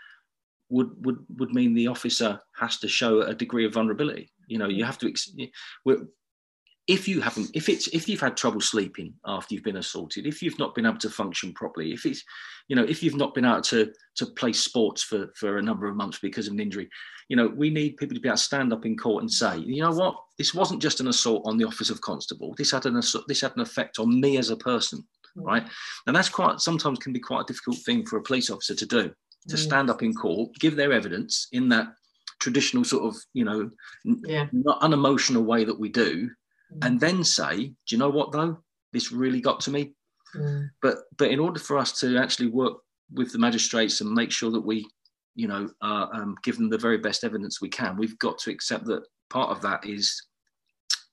would 0.69 0.91
would 1.05 1.19
would 1.39 1.55
mean 1.55 1.75
the 1.75 1.89
officer 1.89 2.41
has 2.57 2.79
to 2.79 2.89
show 2.89 3.23
a 3.23 3.35
degree 3.35 3.67
of 3.67 3.75
vulnerability. 3.75 4.33
You 4.47 4.59
know, 4.59 4.69
you 4.69 4.85
have 4.85 4.99
to. 4.99 5.13
If 6.93 7.09
you 7.09 7.21
haven't, 7.21 7.51
if 7.55 7.69
it's 7.69 7.87
if 7.89 8.09
you've 8.09 8.21
had 8.21 8.37
trouble 8.37 8.61
sleeping 8.61 9.15
after 9.25 9.55
you've 9.55 9.65
been 9.65 9.79
assaulted, 9.79 10.27
if 10.27 10.43
you've 10.43 10.59
not 10.59 10.75
been 10.75 10.85
able 10.85 10.99
to 10.99 11.11
function 11.11 11.55
properly, 11.55 11.93
if 11.93 12.05
it's, 12.05 12.23
you 12.69 12.77
know, 12.77 12.85
if 12.85 13.03
you've 13.03 13.17
not 13.17 13.35
been 13.35 13.47
able 13.47 13.63
to 13.63 13.91
to 14.17 14.27
play 14.27 14.53
sports 14.53 15.03
for 15.03 15.33
for 15.35 15.57
a 15.57 15.63
number 15.63 15.87
of 15.89 15.97
months 15.97 16.19
because 16.21 16.49
of 16.49 16.53
an 16.53 16.61
injury, 16.61 16.89
you 17.29 17.37
know, 17.37 17.49
we 17.49 17.71
need 17.71 17.97
people 17.97 18.15
to 18.15 18.21
be 18.21 18.29
able 18.29 18.37
to 18.37 18.43
stand 18.43 18.75
up 18.75 18.85
in 18.85 18.95
court 18.97 19.23
and 19.23 19.33
say, 19.33 19.57
you 19.57 19.81
know 19.81 19.93
what, 19.93 20.17
this 20.37 20.53
wasn't 20.53 20.83
just 20.83 21.01
an 21.01 21.09
assault 21.09 21.43
on 21.47 21.57
the 21.57 21.65
office 21.65 21.89
of 21.89 22.01
constable. 22.03 22.55
This 22.59 22.73
had 22.73 22.85
an 22.85 22.97
assault, 22.97 23.25
this 23.27 23.41
had 23.41 23.57
an 23.57 23.63
effect 23.63 23.99
on 23.99 24.21
me 24.21 24.37
as 24.37 24.51
a 24.51 24.57
person, 24.57 25.03
mm. 25.39 25.45
right? 25.45 25.65
And 26.07 26.15
that's 26.15 26.29
quite 26.29 26.61
sometimes 26.61 26.99
can 26.99 27.15
be 27.15 27.21
quite 27.21 27.43
a 27.43 27.47
difficult 27.51 27.79
thing 27.79 28.05
for 28.05 28.19
a 28.19 28.23
police 28.23 28.51
officer 28.51 28.75
to 28.75 28.87
do, 28.87 29.13
to 29.49 29.57
mm. 29.57 29.59
stand 29.59 29.89
up 29.89 30.03
in 30.03 30.13
court, 30.13 30.51
give 30.59 30.77
their 30.77 30.93
evidence 30.93 31.49
in 31.53 31.71
that 31.71 31.87
traditional 32.39 32.85
sort 32.85 33.05
of, 33.05 33.17
you 33.33 33.45
know, 33.45 33.71
yeah. 34.27 34.47
not 34.53 34.83
unemotional 34.83 35.45
way 35.45 35.65
that 35.65 35.79
we 35.79 35.89
do. 35.89 36.29
And 36.81 36.99
then 36.99 37.23
say, 37.23 37.57
do 37.57 37.75
you 37.91 37.99
know 37.99 38.11
what 38.11 38.33
though, 38.33 38.59
this 38.93 39.13
really 39.13 39.41
got 39.41 39.61
to 39.61 39.71
me. 39.71 39.93
Mm. 40.35 40.71
But 40.81 40.99
but 41.19 41.31
in 41.31 41.41
order 41.41 41.61
for 41.61 41.79
us 41.79 41.99
to 42.01 42.17
actually 42.17 42.49
work 42.49 42.79
with 43.13 43.33
the 43.33 43.39
magistrates 43.39 44.01
and 44.01 44.11
make 44.11 44.31
sure 44.31 44.51
that 44.51 44.61
we 44.61 44.87
you 45.35 45.49
know, 45.49 45.69
uh, 45.81 46.07
um, 46.13 46.37
give 46.43 46.57
them 46.57 46.69
the 46.69 46.79
very 46.79 46.99
best 46.99 47.25
evidence 47.25 47.61
we 47.61 47.69
can. 47.69 47.97
We've 47.97 48.19
got 48.19 48.39
to 48.41 48.51
accept 48.51 48.85
that 48.87 49.05
part 49.31 49.51
of 49.51 49.63
that 49.63 49.87
is 49.87 50.23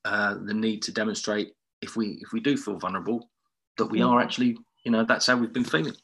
uh, 0.06 0.36
the 0.44 0.54
need 0.54 0.82
to 0.84 0.92
demonstrate 0.92 1.54
if 1.82 1.96
we 1.96 2.20
if 2.22 2.34
we 2.34 2.42
do 2.42 2.58
feel 2.58 2.78
vulnerable 2.78 3.30
that 3.78 3.86
we 3.86 4.02
are 4.02 4.20
actually, 4.20 4.58
you 4.84 4.92
know, 4.92 5.06
that's 5.06 5.28
how 5.28 5.38
we've 5.38 5.54
been 5.54 5.64
feeling. 5.64 5.96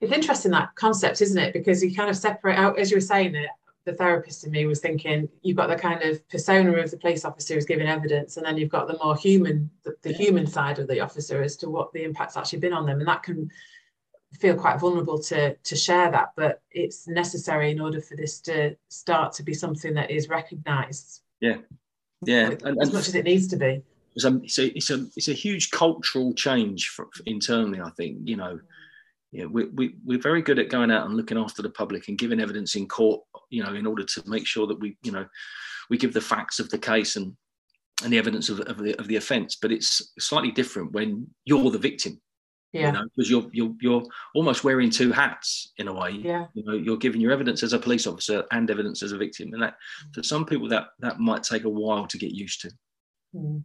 It's 0.00 0.12
interesting 0.12 0.50
that 0.50 0.74
concept, 0.74 1.22
isn't 1.22 1.38
it? 1.38 1.54
Because 1.54 1.82
you 1.82 1.94
kind 1.94 2.10
of 2.10 2.16
separate 2.16 2.58
out, 2.58 2.78
as 2.78 2.90
you 2.90 2.98
were 2.98 3.00
saying 3.00 3.34
it, 3.34 3.48
the 3.84 3.92
therapist 3.92 4.44
in 4.44 4.52
me 4.52 4.66
was 4.66 4.80
thinking 4.80 5.28
you've 5.42 5.56
got 5.56 5.68
the 5.68 5.76
kind 5.76 6.02
of 6.02 6.26
persona 6.28 6.72
of 6.74 6.90
the 6.90 6.96
police 6.96 7.24
officer 7.24 7.54
who's 7.54 7.66
giving 7.66 7.88
evidence, 7.88 8.36
and 8.36 8.46
then 8.46 8.56
you've 8.56 8.70
got 8.70 8.86
the 8.86 8.98
more 9.02 9.16
human, 9.16 9.70
the, 9.84 9.94
the 10.02 10.12
human 10.12 10.46
side 10.46 10.78
of 10.78 10.88
the 10.88 11.00
officer 11.00 11.42
as 11.42 11.56
to 11.56 11.70
what 11.70 11.92
the 11.92 12.04
impact's 12.04 12.36
actually 12.36 12.60
been 12.60 12.72
on 12.72 12.86
them, 12.86 13.00
and 13.00 13.08
that 13.08 13.22
can 13.22 13.50
feel 14.38 14.56
quite 14.56 14.80
vulnerable 14.80 15.18
to 15.18 15.54
to 15.56 15.76
share 15.76 16.10
that 16.10 16.32
but 16.36 16.62
it's 16.70 17.06
necessary 17.06 17.70
in 17.70 17.78
order 17.78 18.00
for 18.00 18.16
this 18.16 18.40
to 18.40 18.74
start 18.88 19.32
to 19.32 19.42
be 19.42 19.54
something 19.54 19.94
that 19.94 20.10
is 20.10 20.28
recognized. 20.28 21.20
Yeah. 21.40 21.58
Yeah 22.24 22.50
as 22.50 22.62
and, 22.62 22.92
much 22.92 23.08
as 23.08 23.14
it 23.14 23.24
needs 23.24 23.48
to 23.48 23.56
be. 23.56 23.82
It's 24.14 24.24
a, 24.24 24.40
it's 24.42 24.58
a, 24.58 24.76
it's 24.76 24.90
a, 24.90 25.06
it's 25.16 25.28
a 25.28 25.32
huge 25.32 25.70
cultural 25.70 26.34
change 26.34 26.88
for, 26.88 27.08
for 27.14 27.22
internally 27.26 27.80
i 27.80 27.90
think 27.90 28.18
you 28.24 28.36
know 28.36 28.54
mm. 28.54 28.60
Yeah, 29.32 29.46
we, 29.46 29.64
we, 29.66 29.94
we're 30.04 30.18
very 30.18 30.42
good 30.42 30.58
at 30.58 30.68
going 30.68 30.90
out 30.90 31.06
and 31.06 31.16
looking 31.16 31.38
after 31.38 31.62
the 31.62 31.70
public 31.70 32.08
and 32.08 32.18
giving 32.18 32.40
evidence 32.40 32.74
in 32.74 32.86
court, 32.86 33.22
you 33.50 33.62
know, 33.64 33.74
in 33.74 33.86
order 33.86 34.04
to 34.04 34.22
make 34.26 34.46
sure 34.46 34.66
that 34.66 34.78
we, 34.78 34.96
you 35.02 35.10
know, 35.10 35.26
we 35.90 35.96
give 35.96 36.12
the 36.12 36.20
facts 36.20 36.58
of 36.58 36.68
the 36.70 36.78
case 36.78 37.16
and, 37.16 37.34
and 38.04 38.12
the 38.12 38.18
evidence 38.18 38.48
of, 38.48 38.60
of, 38.60 38.78
the, 38.78 38.98
of 39.00 39.08
the 39.08 39.16
offence. 39.16 39.56
But 39.60 39.72
it's 39.72 40.12
slightly 40.18 40.50
different 40.50 40.92
when 40.92 41.26
you're 41.44 41.70
the 41.70 41.78
victim 41.78 42.20
yeah. 42.72 42.86
you 42.86 42.92
know 42.92 43.04
because 43.14 43.30
you're 43.30 43.46
you're 43.52 43.74
you're 43.80 44.02
almost 44.34 44.64
wearing 44.64 44.90
two 44.90 45.12
hats 45.12 45.72
in 45.78 45.88
a 45.88 45.92
way 45.92 46.10
yeah 46.10 46.46
you 46.54 46.64
know 46.64 46.72
you're 46.72 46.96
giving 46.96 47.20
your 47.20 47.32
evidence 47.32 47.62
as 47.62 47.72
a 47.72 47.78
police 47.78 48.06
officer 48.06 48.44
and 48.50 48.70
evidence 48.70 49.02
as 49.02 49.12
a 49.12 49.18
victim 49.18 49.52
and 49.52 49.62
that 49.62 49.76
for 50.14 50.22
some 50.22 50.44
people 50.44 50.68
that 50.68 50.88
that 51.00 51.20
might 51.20 51.42
take 51.42 51.64
a 51.64 51.68
while 51.68 52.06
to 52.06 52.18
get 52.18 52.32
used 52.32 52.60
to 52.60 52.70
mm. 53.34 53.62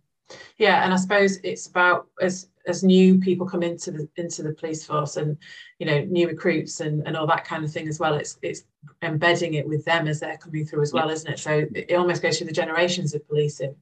yeah 0.58 0.84
and 0.84 0.94
i 0.94 0.98
suppose 0.98 1.38
it's 1.44 1.68
about 1.68 2.08
as 2.22 2.50
as 2.68 2.84
new 2.84 3.18
people 3.20 3.48
come 3.48 3.64
into 3.64 3.92
the 3.92 4.08
into 4.18 4.44
the 4.44 4.54
police 4.54 4.86
force 4.86 5.18
and 5.18 5.38
you 5.80 5.86
know 5.86 6.02
new 6.06 6.28
recruits 6.28 6.80
and 6.82 7.06
and 7.08 7.18
all 7.18 7.26
that 7.26 7.46
kind 7.46 7.64
of 7.64 7.72
thing 7.72 7.88
as 7.88 8.00
well 8.00 8.14
it's 8.14 8.38
it's 8.42 8.64
embedding 9.02 9.56
it 9.56 9.68
with 9.68 9.84
them 9.86 10.08
as 10.08 10.20
they're 10.20 10.38
coming 10.38 10.66
through 10.66 10.82
as 10.82 10.94
well 10.94 11.08
yeah. 11.08 11.14
isn't 11.14 11.32
it 11.32 11.40
so 11.40 11.66
it 11.74 11.94
almost 11.94 12.22
goes 12.22 12.38
through 12.38 12.48
the 12.48 12.54
generations 12.54 13.14
of 13.14 13.28
policing 13.28 13.76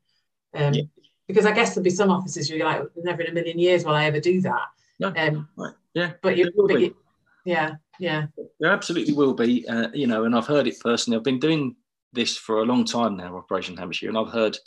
um, 0.53 0.73
yeah. 0.73 0.83
because 1.27 1.45
i 1.45 1.51
guess 1.51 1.73
there'll 1.73 1.83
be 1.83 1.89
some 1.89 2.11
officers 2.11 2.49
you're 2.49 2.65
like 2.65 2.83
never 3.03 3.21
in 3.21 3.31
a 3.31 3.33
million 3.33 3.59
years 3.59 3.83
will 3.83 3.93
i 3.93 4.05
ever 4.05 4.19
do 4.19 4.39
that 4.41 4.67
no, 4.99 5.13
um, 5.15 5.47
right. 5.57 5.73
yeah, 5.93 6.11
but 6.21 6.37
you, 6.37 6.51
but 6.55 6.79
you, 6.79 6.95
yeah, 7.43 7.75
yeah, 7.99 8.27
there 8.59 8.71
absolutely 8.71 9.13
will 9.13 9.33
be. 9.33 9.67
Uh, 9.67 9.89
you 9.93 10.07
know, 10.07 10.23
and 10.25 10.35
I've 10.35 10.47
heard 10.47 10.67
it 10.67 10.79
personally. 10.79 11.17
I've 11.17 11.23
been 11.23 11.39
doing 11.39 11.75
this 12.13 12.37
for 12.37 12.61
a 12.61 12.65
long 12.65 12.85
time 12.85 13.17
now, 13.17 13.35
Operation 13.35 13.75
Hampshire, 13.75 14.07
and 14.07 14.17
I've 14.17 14.31
heard, 14.31 14.57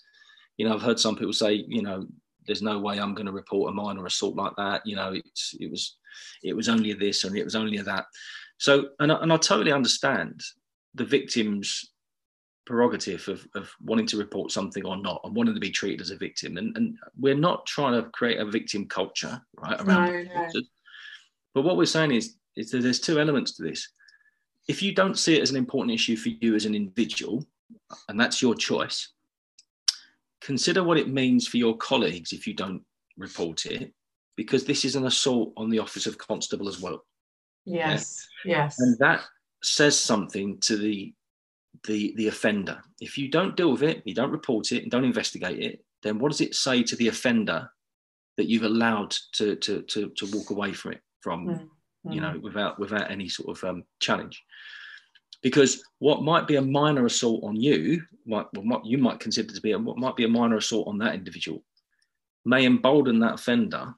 you 0.58 0.68
know, 0.68 0.74
I've 0.74 0.82
heard 0.82 1.00
some 1.00 1.16
people 1.16 1.32
say, 1.32 1.64
you 1.66 1.82
know, 1.82 2.06
there's 2.48 2.62
no 2.62 2.80
way 2.80 2.98
I'm 2.98 3.14
going 3.14 3.26
to 3.26 3.32
report 3.32 3.70
a 3.70 3.74
minor 3.74 4.04
assault 4.06 4.34
like 4.34 4.56
that. 4.56 4.84
You 4.84 4.96
know, 4.96 5.12
it's 5.12 5.54
it 5.60 5.70
was, 5.70 5.98
it 6.42 6.56
was 6.56 6.68
only 6.68 6.92
this 6.94 7.22
and 7.22 7.36
it 7.36 7.44
was 7.44 7.54
only 7.54 7.78
that. 7.78 8.06
So, 8.56 8.88
and 8.98 9.12
I, 9.12 9.22
and 9.22 9.32
I 9.32 9.36
totally 9.36 9.70
understand 9.70 10.42
the 10.94 11.04
victims 11.04 11.92
prerogative 12.66 13.28
of, 13.28 13.46
of 13.54 13.70
wanting 13.80 14.06
to 14.06 14.18
report 14.18 14.50
something 14.50 14.84
or 14.84 14.96
not 14.96 15.20
and 15.24 15.34
wanting 15.34 15.54
to 15.54 15.60
be 15.60 15.70
treated 15.70 16.00
as 16.00 16.10
a 16.10 16.16
victim. 16.16 16.56
And, 16.56 16.76
and 16.76 16.98
we're 17.18 17.34
not 17.34 17.64
trying 17.66 17.94
to 17.94 18.10
create 18.10 18.40
a 18.40 18.44
victim 18.44 18.86
culture, 18.86 19.40
right? 19.56 19.80
Around 19.80 20.12
no, 20.12 20.22
no. 20.22 20.62
But 21.54 21.62
what 21.62 21.76
we're 21.76 21.86
saying 21.86 22.12
is, 22.12 22.36
is 22.56 22.70
that 22.70 22.82
there's 22.82 23.00
two 23.00 23.20
elements 23.20 23.52
to 23.52 23.62
this. 23.62 23.88
If 24.68 24.82
you 24.82 24.94
don't 24.94 25.18
see 25.18 25.36
it 25.36 25.42
as 25.42 25.50
an 25.50 25.56
important 25.56 25.94
issue 25.94 26.16
for 26.16 26.28
you 26.28 26.54
as 26.54 26.66
an 26.66 26.74
individual, 26.74 27.46
and 28.08 28.20
that's 28.20 28.42
your 28.42 28.54
choice, 28.54 29.12
consider 30.48 30.82
what 30.82 30.96
it 30.96 31.10
means 31.10 31.46
for 31.46 31.58
your 31.58 31.76
colleagues 31.76 32.32
if 32.32 32.46
you 32.46 32.54
don't 32.54 32.82
report 33.18 33.66
it, 33.66 33.92
because 34.34 34.64
this 34.64 34.82
is 34.86 34.96
an 34.96 35.04
assault 35.04 35.52
on 35.58 35.68
the 35.68 35.78
office 35.78 36.06
of 36.06 36.16
constable 36.16 36.70
as 36.70 36.80
well. 36.80 37.04
Yes, 37.66 38.26
yeah? 38.46 38.62
yes. 38.62 38.80
And 38.80 38.96
that 38.98 39.20
says 39.62 40.00
something 40.00 40.58
to 40.62 40.78
the 40.78 41.12
the 41.86 42.14
the 42.16 42.28
offender. 42.28 42.80
If 42.98 43.18
you 43.18 43.28
don't 43.30 43.58
deal 43.58 43.72
with 43.72 43.82
it, 43.82 44.02
you 44.06 44.14
don't 44.14 44.30
report 44.30 44.72
it, 44.72 44.82
and 44.84 44.90
don't 44.90 45.04
investigate 45.04 45.58
it, 45.58 45.84
then 46.02 46.18
what 46.18 46.30
does 46.30 46.40
it 46.40 46.54
say 46.54 46.82
to 46.82 46.96
the 46.96 47.08
offender 47.08 47.68
that 48.38 48.48
you've 48.48 48.70
allowed 48.72 49.14
to 49.32 49.54
to 49.56 49.82
to, 49.82 50.08
to 50.16 50.26
walk 50.32 50.48
away 50.48 50.72
from 50.72 50.92
it 50.92 51.02
from 51.20 51.46
mm. 51.46 51.68
you 52.14 52.22
know 52.22 52.38
without 52.40 52.80
without 52.80 53.10
any 53.10 53.28
sort 53.28 53.50
of 53.54 53.62
um, 53.68 53.84
challenge? 54.00 54.42
Because 55.42 55.82
what 56.00 56.22
might 56.22 56.48
be 56.48 56.56
a 56.56 56.62
minor 56.62 57.06
assault 57.06 57.44
on 57.44 57.56
you, 57.56 58.02
might 58.26 58.46
what 58.54 58.84
you 58.84 58.98
might 58.98 59.20
consider 59.20 59.54
to 59.54 59.60
be 59.60 59.72
a, 59.72 59.78
what 59.78 59.98
might 59.98 60.16
be 60.16 60.24
a 60.24 60.28
minor 60.28 60.56
assault 60.56 60.88
on 60.88 60.98
that 60.98 61.14
individual, 61.14 61.62
may 62.44 62.66
embolden 62.66 63.20
that 63.20 63.34
offender 63.34 63.94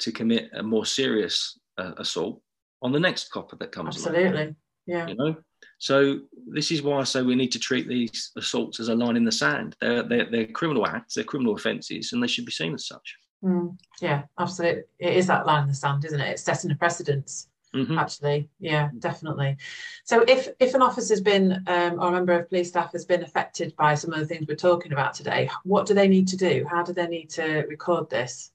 to 0.00 0.12
commit 0.12 0.50
a 0.54 0.62
more 0.62 0.86
serious 0.86 1.58
uh, 1.76 1.92
assault 1.98 2.40
on 2.82 2.92
the 2.92 3.00
next 3.00 3.30
copper 3.30 3.56
that 3.56 3.72
comes 3.72 3.96
Absolutely. 3.96 4.42
along. 4.42 4.56
Yeah. 4.86 5.06
You 5.08 5.14
know, 5.16 5.36
so 5.78 6.20
this 6.46 6.70
is 6.70 6.82
why 6.82 6.98
I 7.00 7.04
say 7.04 7.22
we 7.22 7.34
need 7.34 7.52
to 7.52 7.58
treat 7.58 7.88
these 7.88 8.30
assaults 8.36 8.80
as 8.80 8.88
a 8.88 8.94
line 8.94 9.16
in 9.16 9.24
the 9.24 9.32
sand. 9.32 9.76
They're, 9.80 10.02
they're, 10.02 10.30
they're 10.30 10.46
criminal 10.46 10.86
acts, 10.86 11.14
they're 11.14 11.24
criminal 11.24 11.54
offences, 11.54 12.12
and 12.12 12.22
they 12.22 12.26
should 12.26 12.46
be 12.46 12.52
seen 12.52 12.74
as 12.74 12.86
such. 12.86 13.16
Mm, 13.44 13.76
yeah, 14.00 14.22
absolutely. 14.38 14.84
It 14.98 15.14
is 15.14 15.26
that 15.26 15.46
line 15.46 15.64
in 15.64 15.68
the 15.68 15.74
sand, 15.74 16.04
isn't 16.04 16.20
it? 16.20 16.30
It's 16.30 16.42
setting 16.42 16.70
a 16.70 16.74
precedence. 16.74 17.48
Mm-hmm. 17.74 17.98
Actually, 17.98 18.48
yeah, 18.58 18.88
definitely. 18.98 19.56
So, 20.04 20.24
if 20.26 20.48
if 20.58 20.74
an 20.74 20.80
officer's 20.80 21.20
been 21.20 21.62
um, 21.66 22.00
or 22.00 22.08
a 22.08 22.12
member 22.12 22.32
of 22.32 22.48
police 22.48 22.68
staff 22.68 22.92
has 22.92 23.04
been 23.04 23.22
affected 23.22 23.76
by 23.76 23.94
some 23.94 24.12
of 24.12 24.20
the 24.20 24.26
things 24.26 24.46
we're 24.48 24.56
talking 24.56 24.92
about 24.92 25.12
today, 25.12 25.50
what 25.64 25.86
do 25.86 25.92
they 25.92 26.08
need 26.08 26.28
to 26.28 26.36
do? 26.36 26.66
How 26.70 26.82
do 26.82 26.94
they 26.94 27.06
need 27.06 27.28
to 27.30 27.66
record 27.68 28.08
this? 28.08 28.52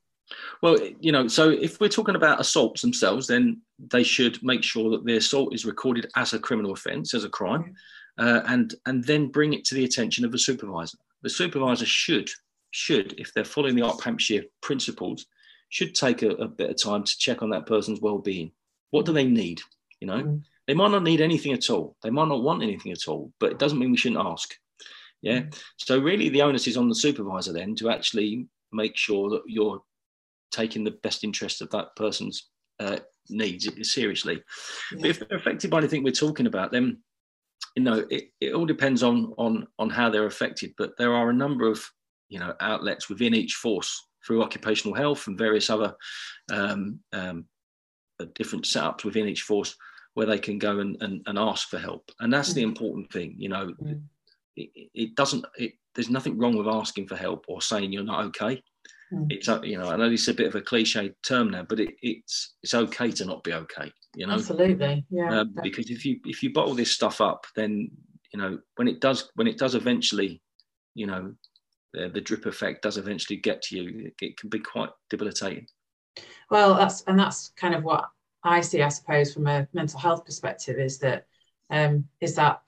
Well, 0.62 0.78
you 0.99 1.12
know, 1.12 1.28
so 1.28 1.49
if 1.49 1.80
we're 1.80 1.89
talking 1.89 2.15
about 2.15 2.39
assaults 2.39 2.82
themselves, 2.82 3.28
then 3.28 3.62
they 3.91 4.04
should 4.04 4.41
make 4.41 4.63
sure 4.63 4.89
that 4.91 5.06
the 5.06 5.17
assault 5.17 5.54
is 5.54 5.65
recorded 5.65 6.10
as 6.15 6.34
a 6.34 6.39
criminal 6.39 6.71
offence, 6.71 7.13
as 7.13 7.23
a 7.23 7.30
crime, 7.30 7.76
uh, 8.17 8.41
and 8.47 8.73
and 8.88 9.04
then 9.04 9.28
bring 9.28 9.54
it 9.54 9.63
to 9.65 9.76
the 9.76 9.84
attention 9.84 10.26
of 10.26 10.32
the 10.32 10.39
supervisor. 10.39 10.97
The 11.21 11.30
supervisor 11.30 11.86
should 11.86 12.30
should, 12.71 13.13
if 13.19 13.32
they're 13.34 13.45
following 13.45 13.76
the 13.76 13.84
Op 13.84 14.02
Hampshire 14.02 14.43
principles, 14.62 15.28
should 15.69 15.93
take 15.93 16.23
a, 16.23 16.30
a 16.30 16.47
bit 16.47 16.71
of 16.71 16.82
time 16.82 17.04
to 17.04 17.17
check 17.19 17.43
on 17.43 17.52
that 17.52 17.67
person's 17.67 18.02
well-being. 18.02 18.52
What 18.94 19.08
do 19.08 19.12
they 19.12 19.26
need? 19.26 19.60
You 20.00 20.06
know, 20.06 20.24
mm. 20.24 20.44
they 20.68 20.76
might 20.76 20.92
not 20.92 21.02
need 21.02 21.20
anything 21.20 21.52
at 21.52 21.68
all. 21.72 21.96
They 22.04 22.12
might 22.12 22.28
not 22.28 22.44
want 22.44 22.62
anything 22.62 22.92
at 22.92 23.08
all, 23.08 23.34
but 23.40 23.52
it 23.52 23.58
doesn't 23.58 23.80
mean 23.80 23.90
we 23.90 23.98
shouldn't 23.98 24.24
ask. 24.24 24.54
Yeah. 25.24 25.40
Mm. 25.40 25.62
So 25.78 25.98
really, 25.98 26.30
the 26.30 26.44
onus 26.44 26.68
is 26.68 26.78
on 26.78 26.90
the 26.90 26.96
supervisor 26.96 27.54
then 27.54 27.74
to 27.78 27.90
actually 27.90 28.46
make 28.72 28.96
sure 28.96 29.32
that 29.32 29.42
you're 29.48 29.82
taking 30.52 30.84
the 30.84 31.00
best 31.02 31.24
interest 31.24 31.64
of 31.64 31.72
that 31.72 31.96
person's 31.96 32.50
uh, 32.80 33.00
needs 33.30 33.68
seriously. 33.82 34.44
Yeah. 34.92 34.98
But 35.02 35.10
if 35.10 35.20
they're 35.20 35.40
affected 35.40 35.72
by 35.72 35.80
anything 35.80 36.04
we're 36.04 36.12
talking 36.12 36.46
about, 36.46 36.72
then 36.72 37.00
you 37.76 37.82
know 37.82 38.06
it, 38.12 38.26
it 38.40 38.54
all 38.54 38.68
depends 38.68 39.02
on 39.02 39.34
on 39.40 39.66
on 39.80 39.90
how 39.90 40.12
they're 40.12 40.28
affected. 40.28 40.76
But 40.78 40.92
there 41.00 41.16
are 41.16 41.32
a 41.32 41.40
number 41.44 41.68
of 41.68 41.84
you 42.30 42.38
know 42.38 42.54
outlets 42.60 43.10
within 43.10 43.34
each 43.34 43.56
force 43.56 44.08
through 44.24 44.44
occupational 44.44 44.96
health 44.96 45.26
and 45.26 45.36
various 45.36 45.72
other 45.72 45.96
um, 46.52 47.00
um, 47.12 47.46
different 48.36 48.65
setups 48.65 49.04
within 49.04 49.28
each 49.28 49.41
force 49.41 49.76
where 50.13 50.28
they 50.28 50.39
can 50.39 50.60
go 50.60 50.80
and, 50.80 50.97
and, 51.02 51.21
and 51.26 51.39
ask 51.39 51.69
for 51.69 51.80
help. 51.80 52.12
And 52.19 52.32
that's 52.32 52.52
mm. 52.52 52.56
the 52.56 52.63
important 52.63 53.12
thing, 53.12 53.36
you 53.38 53.49
know, 53.49 53.73
mm. 53.82 54.02
it, 54.56 54.89
it, 54.93 55.15
doesn't, 55.15 55.45
it, 55.58 55.73
there's 55.95 56.10
nothing 56.10 56.38
wrong 56.38 56.56
with 56.56 56.67
asking 56.67 57.08
for 57.08 57.15
help 57.15 57.45
or 57.47 57.62
saying 57.62 57.91
you're 57.91 58.04
not 58.04 58.26
okay. 58.26 58.62
Mm. 59.12 59.28
It's, 59.30 59.49
uh, 59.49 59.62
you 59.63 59.78
know, 59.78 59.89
I 59.89 59.95
know 59.95 60.10
it's 60.10 60.28
a 60.28 60.34
bit 60.34 60.47
of 60.47 60.56
a 60.56 60.62
cliche 60.62 61.13
term 61.23 61.52
now, 61.52 61.65
but 61.67 61.80
it, 61.80 61.95
it's, 62.02 62.56
it's 62.62 62.73
okay 62.73 63.12
to 63.12 63.26
not 63.26 63.43
be 63.43 63.54
okay, 63.54 63.91
you 64.15 64.28
know? 64.28 64.34
Absolutely. 64.34 65.06
Yeah. 65.10 65.39
Um, 65.39 65.56
because 65.63 65.89
if 65.89 66.06
you, 66.06 66.19
if 66.26 66.43
you 66.43 66.54
bottle 66.54 66.76
this 66.76 66.91
stuff 66.91 67.19
up, 67.19 67.45
then, 67.56 67.89
you 68.34 68.39
know, 68.39 68.60
when 68.76 68.88
it 68.88 69.02
does, 69.02 69.32
when 69.36 69.47
it 69.47 69.58
does 69.58 69.76
eventually, 69.76 70.41
you 70.93 71.08
know, 71.08 71.34
the, 71.93 72.10
the 72.10 72.21
drip 72.21 72.45
effect 72.45 72.84
does 72.84 72.97
eventually 72.97 73.38
get 73.38 73.62
to 73.63 73.78
you, 73.78 74.06
it, 74.06 74.13
it 74.21 74.38
can 74.38 74.49
be 74.49 74.60
quite 74.60 74.89
debilitating. 75.10 75.67
Well, 76.49 76.76
that's, 76.76 77.02
and 77.04 77.17
that's 77.17 77.49
kind 77.56 77.73
of 77.76 77.84
what 77.84 78.10
I 78.43 78.62
see, 78.62 78.82
I 78.82 78.89
suppose, 78.89 79.34
from 79.34 79.47
a 79.47 79.67
mental 79.73 79.99
health 79.99 80.26
perspective, 80.26 80.78
is 80.78 80.99
that 80.99 81.26
um, 81.69 82.08
is 82.19 82.36
that 82.36 82.62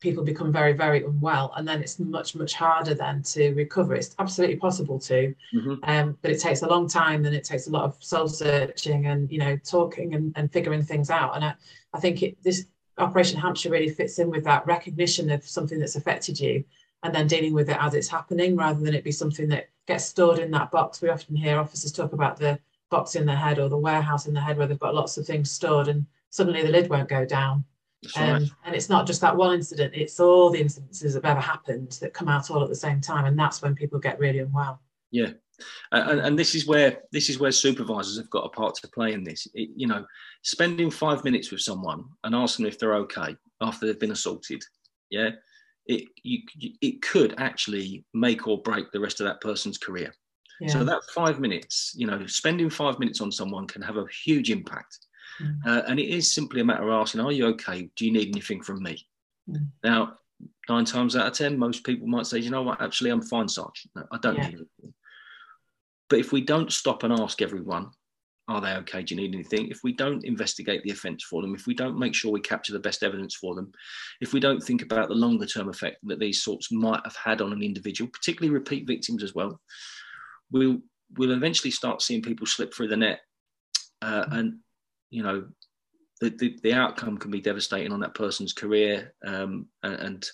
people 0.00 0.22
become 0.22 0.52
very, 0.52 0.74
very 0.74 1.02
unwell, 1.02 1.52
and 1.56 1.66
then 1.66 1.80
it's 1.80 1.98
much, 1.98 2.34
much 2.34 2.52
harder 2.52 2.94
then 2.94 3.22
to 3.22 3.54
recover. 3.54 3.94
It's 3.94 4.14
absolutely 4.18 4.56
possible 4.56 4.98
to, 4.98 5.34
mm-hmm. 5.54 5.74
um, 5.84 6.18
but 6.20 6.30
it 6.30 6.40
takes 6.40 6.62
a 6.62 6.68
long 6.68 6.88
time, 6.88 7.24
and 7.24 7.34
it 7.34 7.44
takes 7.44 7.68
a 7.68 7.70
lot 7.70 7.84
of 7.84 7.96
soul 8.00 8.28
searching 8.28 9.06
and 9.06 9.30
you 9.30 9.38
know 9.38 9.56
talking 9.56 10.14
and, 10.14 10.32
and 10.36 10.52
figuring 10.52 10.82
things 10.82 11.10
out. 11.10 11.36
And 11.36 11.44
I, 11.44 11.54
I 11.94 12.00
think 12.00 12.22
it, 12.22 12.42
this 12.42 12.66
Operation 12.98 13.40
Hampshire 13.40 13.70
really 13.70 13.88
fits 13.88 14.18
in 14.18 14.30
with 14.30 14.44
that 14.44 14.66
recognition 14.66 15.30
of 15.30 15.44
something 15.44 15.78
that's 15.78 15.96
affected 15.96 16.38
you, 16.38 16.64
and 17.02 17.14
then 17.14 17.26
dealing 17.26 17.54
with 17.54 17.70
it 17.70 17.78
as 17.80 17.94
it's 17.94 18.08
happening, 18.08 18.56
rather 18.56 18.80
than 18.80 18.94
it 18.94 19.04
be 19.04 19.12
something 19.12 19.48
that 19.48 19.70
gets 19.86 20.04
stored 20.04 20.38
in 20.38 20.50
that 20.50 20.70
box. 20.70 21.00
We 21.00 21.08
often 21.08 21.36
hear 21.36 21.58
officers 21.58 21.92
talk 21.92 22.12
about 22.12 22.36
the 22.36 22.58
box 22.94 23.16
in 23.16 23.26
their 23.26 23.36
head 23.36 23.58
or 23.58 23.68
the 23.68 23.76
warehouse 23.76 24.26
in 24.26 24.34
their 24.34 24.42
head 24.42 24.56
where 24.56 24.68
they've 24.68 24.78
got 24.78 24.94
lots 24.94 25.16
of 25.16 25.26
things 25.26 25.50
stored 25.50 25.88
and 25.88 26.06
suddenly 26.30 26.62
the 26.62 26.68
lid 26.76 26.88
won't 26.88 27.08
go 27.08 27.24
down. 27.24 27.64
Um, 28.16 28.32
right. 28.32 28.50
And 28.64 28.74
it's 28.76 28.88
not 28.88 29.06
just 29.06 29.20
that 29.22 29.36
one 29.36 29.54
incident, 29.54 29.94
it's 29.94 30.20
all 30.20 30.50
the 30.50 30.62
incidences 30.62 31.14
that 31.14 31.24
have 31.24 31.24
ever 31.24 31.40
happened 31.40 31.98
that 32.00 32.14
come 32.14 32.28
out 32.28 32.50
all 32.50 32.62
at 32.62 32.68
the 32.68 32.84
same 32.86 33.00
time. 33.00 33.24
And 33.24 33.36
that's 33.36 33.62
when 33.62 33.74
people 33.74 33.98
get 33.98 34.20
really 34.20 34.38
unwell. 34.38 34.80
Yeah. 35.10 35.30
And, 35.92 36.20
and 36.20 36.38
this 36.38 36.54
is 36.54 36.66
where 36.66 37.02
this 37.12 37.28
is 37.28 37.38
where 37.38 37.52
supervisors 37.52 38.16
have 38.18 38.30
got 38.30 38.46
a 38.46 38.48
part 38.48 38.74
to 38.76 38.88
play 38.88 39.12
in 39.12 39.24
this. 39.24 39.46
It, 39.54 39.70
you 39.74 39.86
know, 39.86 40.04
spending 40.42 40.90
five 40.90 41.24
minutes 41.24 41.50
with 41.50 41.60
someone 41.60 42.04
and 42.24 42.34
asking 42.34 42.66
if 42.66 42.78
they're 42.78 42.96
okay 42.96 43.36
after 43.60 43.86
they've 43.86 43.98
been 43.98 44.10
assaulted, 44.10 44.62
yeah, 45.10 45.30
it 45.86 46.04
you, 46.22 46.40
it 46.80 47.02
could 47.02 47.34
actually 47.38 48.04
make 48.12 48.46
or 48.48 48.62
break 48.62 48.90
the 48.90 49.00
rest 49.00 49.20
of 49.20 49.26
that 49.26 49.40
person's 49.40 49.78
career. 49.78 50.12
So 50.68 50.84
that 50.84 51.02
five 51.14 51.40
minutes, 51.40 51.94
you 51.96 52.06
know, 52.06 52.26
spending 52.26 52.70
five 52.70 52.98
minutes 52.98 53.20
on 53.20 53.32
someone 53.32 53.66
can 53.66 53.82
have 53.82 53.96
a 53.96 54.06
huge 54.24 54.50
impact. 54.50 54.98
Mm. 55.40 55.66
Uh, 55.66 55.82
and 55.88 55.98
it 55.98 56.08
is 56.08 56.32
simply 56.32 56.60
a 56.60 56.64
matter 56.64 56.84
of 56.84 57.00
asking, 57.00 57.20
"Are 57.20 57.32
you 57.32 57.46
okay? 57.48 57.90
Do 57.96 58.06
you 58.06 58.12
need 58.12 58.28
anything 58.28 58.62
from 58.62 58.82
me?" 58.82 59.06
Mm. 59.48 59.68
Now, 59.82 60.18
nine 60.68 60.84
times 60.84 61.16
out 61.16 61.26
of 61.26 61.32
ten, 61.32 61.58
most 61.58 61.84
people 61.84 62.06
might 62.06 62.26
say, 62.26 62.38
"You 62.38 62.50
know 62.50 62.62
what? 62.62 62.80
Actually, 62.80 63.10
I'm 63.10 63.22
fine, 63.22 63.48
Sarge. 63.48 63.88
No, 63.94 64.06
I 64.12 64.18
don't 64.18 64.36
yeah. 64.36 64.48
need 64.48 64.54
anything." 64.54 64.94
But 66.08 66.20
if 66.20 66.32
we 66.32 66.40
don't 66.40 66.72
stop 66.72 67.02
and 67.02 67.12
ask 67.12 67.42
everyone, 67.42 67.90
"Are 68.46 68.60
they 68.60 68.74
okay? 68.76 69.02
Do 69.02 69.14
you 69.14 69.20
need 69.20 69.34
anything?" 69.34 69.68
If 69.68 69.80
we 69.82 69.92
don't 69.92 70.24
investigate 70.24 70.82
the 70.84 70.92
offence 70.92 71.24
for 71.24 71.42
them, 71.42 71.54
if 71.54 71.66
we 71.66 71.74
don't 71.74 71.98
make 71.98 72.14
sure 72.14 72.30
we 72.30 72.40
capture 72.40 72.72
the 72.72 72.78
best 72.78 73.02
evidence 73.02 73.34
for 73.34 73.56
them, 73.56 73.72
if 74.20 74.32
we 74.32 74.40
don't 74.40 74.62
think 74.62 74.82
about 74.82 75.08
the 75.08 75.14
longer 75.14 75.46
term 75.46 75.68
effect 75.68 75.98
that 76.04 76.20
these 76.20 76.42
sorts 76.42 76.70
might 76.70 77.00
have 77.04 77.16
had 77.16 77.40
on 77.40 77.52
an 77.52 77.62
individual, 77.62 78.10
particularly 78.10 78.54
repeat 78.54 78.86
victims 78.86 79.24
as 79.24 79.34
well, 79.34 79.60
we'll 80.54 80.78
we'll 81.18 81.32
eventually 81.32 81.70
start 81.70 82.00
seeing 82.00 82.22
people 82.22 82.46
slip 82.46 82.72
through 82.72 82.88
the 82.88 82.96
net, 82.96 83.20
uh, 84.00 84.24
and 84.30 84.58
you 85.10 85.22
know, 85.22 85.44
the, 86.20 86.30
the, 86.30 86.58
the 86.62 86.72
outcome 86.72 87.18
can 87.18 87.30
be 87.30 87.40
devastating 87.40 87.92
on 87.92 88.00
that 88.00 88.14
person's 88.14 88.52
career 88.54 89.12
um, 89.26 89.66
and 89.82 90.24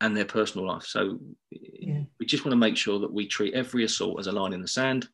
and 0.00 0.16
their 0.16 0.24
personal 0.24 0.66
life. 0.66 0.84
So 0.84 1.18
yeah. 1.50 2.02
we 2.18 2.24
just 2.24 2.44
want 2.44 2.52
to 2.52 2.56
make 2.56 2.76
sure 2.76 3.00
that 3.00 3.12
we 3.12 3.26
treat 3.26 3.54
every 3.54 3.84
assault 3.84 4.20
as 4.20 4.28
a 4.28 4.32
line 4.32 4.52
in 4.52 4.62
the 4.62 4.68
sand, 4.68 5.08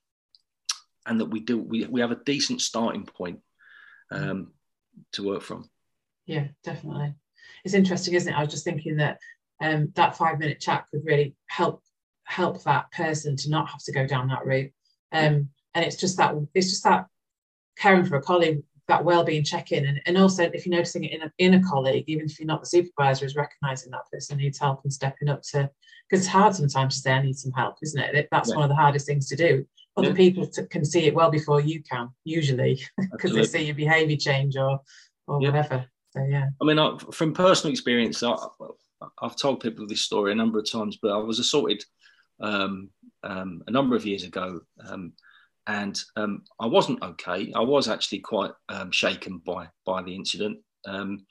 and 1.07 1.19
that 1.19 1.27
we 1.27 1.41
do 1.41 1.59
we 1.59 1.87
we 1.87 2.01
have 2.01 2.13
a 2.13 2.23
decent 2.25 2.61
starting 2.61 3.05
point 3.05 3.41
um, 4.13 4.53
to 5.13 5.27
work 5.27 5.43
from. 5.43 5.69
Yeah, 6.27 6.49
definitely. 6.63 7.15
It's 7.65 7.75
interesting, 7.75 8.15
isn't 8.15 8.33
it? 8.33 8.37
I 8.37 8.41
was 8.41 8.51
just 8.51 8.65
thinking 8.65 8.97
that 8.99 9.19
um, 9.63 9.91
that 9.95 10.17
five 10.17 10.39
minute 10.39 10.61
chat 10.61 10.85
could 10.91 11.05
really 11.05 11.35
help 11.47 11.83
help 12.25 12.63
that 12.65 12.91
person 12.93 13.37
to 13.37 13.51
not 13.51 13.69
have 13.69 13.83
to 13.85 13.93
go 13.93 14.07
down 14.07 14.29
that 14.29 14.45
route. 14.45 14.73
Um, 15.13 15.49
and 15.75 15.85
it's 15.85 15.97
just 15.97 16.17
that 16.17 16.35
it's 16.55 16.71
just 16.71 16.85
that 16.85 17.07
caring 17.79 18.05
for 18.05 18.17
a 18.17 18.23
colleague, 18.23 18.63
that 18.89 19.05
well-being 19.05 19.45
check-in, 19.45 19.87
and, 19.87 20.01
and 20.07 20.19
also 20.19 20.45
if 20.45 20.67
you're 20.67 20.75
noticing 20.75 21.05
it 21.05 21.13
in 21.13 21.23
a, 21.23 21.33
in 21.39 21.55
a 21.55 21.63
colleague, 21.63 22.05
even 22.07 22.27
if 22.27 22.39
you're 22.39 22.47
not 22.47 22.61
the 22.61 22.67
supervisor, 22.67 23.27
is 23.27 23.37
recognizing 23.37 23.91
that 23.93 24.11
person 24.13 24.39
needs 24.39 24.59
help 24.59 24.81
and 24.85 24.93
stepping 24.93 25.29
up 25.29 25.43
to 25.43 25.71
because 26.09 26.25
it's 26.25 26.33
hard 26.33 26.55
sometimes 26.55 26.95
to 26.95 27.01
say 27.01 27.13
I 27.13 27.23
need 27.23 27.37
some 27.37 27.53
help, 27.53 27.77
isn't 27.83 28.01
it? 28.01 28.29
That's 28.31 28.51
yeah. 28.51 28.57
one 28.57 28.65
of 28.65 28.69
the 28.69 28.77
hardest 28.77 29.07
things 29.07 29.29
to 29.29 29.37
do. 29.37 29.67
Other 29.97 30.09
yeah. 30.09 30.15
people 30.15 30.47
to, 30.49 30.67
can 30.67 30.85
see 30.85 31.07
it 31.07 31.15
well 31.15 31.31
before 31.31 31.61
you 31.61 31.83
can, 31.83 32.11
usually, 32.25 32.83
because 33.13 33.33
they 33.33 33.45
see 33.45 33.65
your 33.65 33.75
behaviour 33.75 34.17
change 34.17 34.57
or 34.57 34.81
or 35.27 35.41
yeah. 35.41 35.49
whatever. 35.49 35.87
So 36.11 36.25
yeah. 36.29 36.49
I 36.61 36.65
mean, 36.65 36.79
I, 36.79 36.97
from 37.13 37.33
personal 37.33 37.73
experience, 37.73 38.23
I, 38.23 38.37
I've 39.21 39.37
told 39.37 39.61
people 39.61 39.87
this 39.87 40.03
story 40.03 40.33
a 40.33 40.35
number 40.35 40.59
of 40.59 40.71
times, 40.71 40.99
but 41.01 41.13
I 41.13 41.19
was 41.19 41.39
assaulted 41.39 41.85
um, 42.41 42.91
um, 43.23 43.63
a 43.67 43.71
number 43.71 43.97
of 43.97 44.07
years 44.07 44.25
ago, 44.25 44.61
um, 44.87 45.13
and 45.67 45.99
um, 46.17 46.43
I 46.61 46.67
wasn't 46.67 47.03
okay. 47.03 47.53
I 47.55 47.61
was 47.61 47.89
actually 47.89 48.21
quite 48.21 48.51
um, 48.69 48.91
shaken 48.91 49.39
by 49.39 49.69
by 49.87 50.03
the 50.03 50.15
incident, 50.15 50.59
um, 50.87 51.27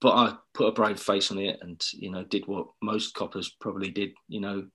but 0.00 0.14
I 0.14 0.34
put 0.54 0.68
a 0.68 0.72
brave 0.72 0.98
face 0.98 1.30
on 1.30 1.38
it, 1.38 1.58
and 1.62 1.80
you 1.92 2.10
know, 2.10 2.24
did 2.24 2.46
what 2.46 2.66
most 2.82 3.14
coppers 3.14 3.54
probably 3.60 3.90
did. 3.90 4.12
You 4.28 4.40
know, 4.40 4.66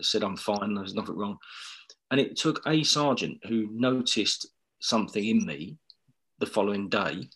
said 0.00 0.22
I'm 0.22 0.36
fine. 0.36 0.74
There's 0.74 0.94
nothing 0.94 1.16
wrong, 1.16 1.38
and 2.10 2.20
it 2.20 2.36
took 2.36 2.62
a 2.66 2.82
sergeant 2.84 3.38
who 3.48 3.68
noticed 3.72 4.48
something 4.80 5.24
in 5.24 5.46
me 5.46 5.76
the 6.38 6.46
following 6.46 6.88
day 6.88 7.28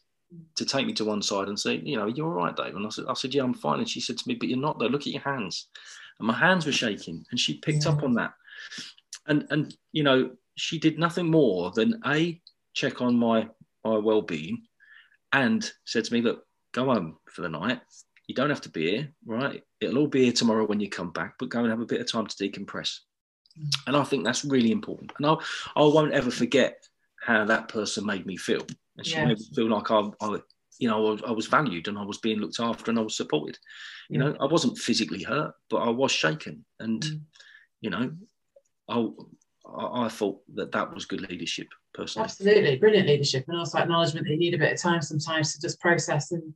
to 0.57 0.65
take 0.65 0.87
me 0.87 0.93
to 0.93 1.05
one 1.05 1.23
side 1.23 1.47
and 1.47 1.59
say, 1.59 1.77
you 1.77 1.97
know, 1.97 2.07
you're 2.07 2.27
all 2.27 2.33
right, 2.33 2.57
Dave. 2.57 2.75
And 2.75 2.85
I 2.85 2.91
said, 2.91 3.05
I 3.09 3.15
said, 3.15 3.33
yeah, 3.33 3.45
I'm 3.45 3.55
fine. 3.55 3.79
And 3.79 3.89
she 3.89 4.01
said 4.01 4.19
to 4.19 4.29
me, 4.29 4.35
but 4.35 4.49
you're 4.49 4.59
not 4.59 4.79
though. 4.79 4.87
Look 4.87 5.03
at 5.03 5.13
your 5.13 5.23
hands 5.23 5.69
and 6.19 6.27
my 6.27 6.35
hands 6.35 6.67
were 6.67 6.73
shaking 6.73 7.25
and 7.31 7.39
she 7.39 7.59
picked 7.59 7.85
yeah. 7.85 7.93
up 7.93 8.03
on 8.03 8.15
that 8.15 8.33
and 9.27 9.47
and 9.51 9.77
you 9.93 10.03
know 10.03 10.31
she 10.57 10.79
did 10.79 10.99
nothing 10.99 11.31
more 11.31 11.71
than 11.73 12.01
a 12.07 12.41
check 12.75 13.01
on 13.01 13.17
my 13.17 13.49
my 13.85 13.97
well-being 13.97 14.63
and 15.33 15.73
said 15.85 16.05
to 16.05 16.13
me 16.13 16.21
look 16.21 16.45
go 16.73 16.87
home 16.87 17.17
for 17.31 17.43
the 17.43 17.49
night 17.49 17.81
you 18.27 18.35
don't 18.35 18.51
have 18.51 18.61
to 18.61 18.69
be 18.69 18.91
here 18.91 19.13
right 19.25 19.63
it'll 19.81 19.99
all 19.99 20.07
be 20.07 20.25
here 20.25 20.33
tomorrow 20.33 20.67
when 20.67 20.81
you 20.81 20.89
come 20.89 21.11
back 21.11 21.35
but 21.39 21.49
go 21.49 21.61
and 21.61 21.71
have 21.71 21.81
a 21.81 21.87
bit 21.87 22.01
of 22.01 22.11
time 22.11 22.27
to 22.27 22.37
decompress 22.37 22.99
mm. 23.59 23.71
and 23.87 23.97
i 23.97 24.05
think 24.05 24.25
that's 24.25 24.45
really 24.45 24.73
important 24.73 25.13
and 25.17 25.27
I'll, 25.27 25.43
i 25.77 25.83
won't 25.83 26.13
ever 26.13 26.31
forget 26.31 26.87
how 27.21 27.45
that 27.45 27.69
person 27.69 28.07
made 28.07 28.27
me 28.27 28.37
feel 28.37 28.67
and 28.97 29.07
she 29.07 29.15
yes. 29.15 29.27
made 29.27 29.39
me 29.39 29.45
feel 29.55 29.69
like 29.69 29.91
I, 29.91 30.11
I 30.21 30.39
you 30.79 30.89
know, 30.89 30.97
I 30.97 31.11
was, 31.11 31.23
I 31.29 31.31
was, 31.31 31.47
valued 31.47 31.89
and 31.89 31.99
I 31.99 32.05
was 32.05 32.19
being 32.19 32.39
looked 32.39 32.61
after 32.61 32.91
and 32.91 32.99
I 32.99 33.03
was 33.03 33.17
supported. 33.17 33.59
You 34.09 34.19
know, 34.19 34.37
I 34.41 34.47
wasn't 34.47 34.79
physically 34.79 35.23
hurt, 35.23 35.53
but 35.71 35.79
I 35.79 35.91
was 35.91 36.13
shaken. 36.13 36.65
And, 36.81 37.03
mm. 37.03 37.21
you 37.81 37.91
know, 37.91 38.13
I, 38.89 39.09
I 39.69 40.09
thought 40.09 40.41
that 40.55 40.73
that 40.73 40.95
was 40.95 41.07
good 41.07 41.29
leadership, 41.29 41.69
personally. 41.93 42.25
Absolutely, 42.25 42.77
brilliant 42.77 43.09
leadership, 43.09 43.45
and 43.49 43.59
also 43.59 43.79
acknowledgement 43.79 44.27
that 44.27 44.33
you 44.33 44.39
need 44.39 44.55
a 44.55 44.59
bit 44.59 44.73
of 44.73 44.81
time 44.81 45.03
sometimes 45.03 45.53
to 45.53 45.61
just 45.61 45.81
process 45.81 46.33
and 46.33 46.55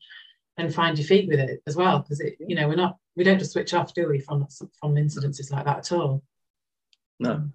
and 0.57 0.75
find 0.75 0.99
your 0.99 1.07
feet 1.07 1.29
with 1.29 1.41
it 1.41 1.63
as 1.67 1.75
well, 1.75 2.01
because 2.01 2.21
it, 2.21 2.37
you 2.39 2.55
know, 2.55 2.69
we're 2.69 2.77
not 2.77 2.99
we 3.17 3.25
don't 3.25 3.39
just 3.39 3.53
switch 3.53 3.75
off, 3.75 3.95
do 3.95 4.09
we, 4.09 4.21
from 4.21 4.47
from 4.79 4.95
incidences 4.95 5.51
like 5.51 5.65
that 5.65 5.79
at 5.79 5.93
all. 5.93 6.23
No. 7.19 7.33
Um, 7.33 7.53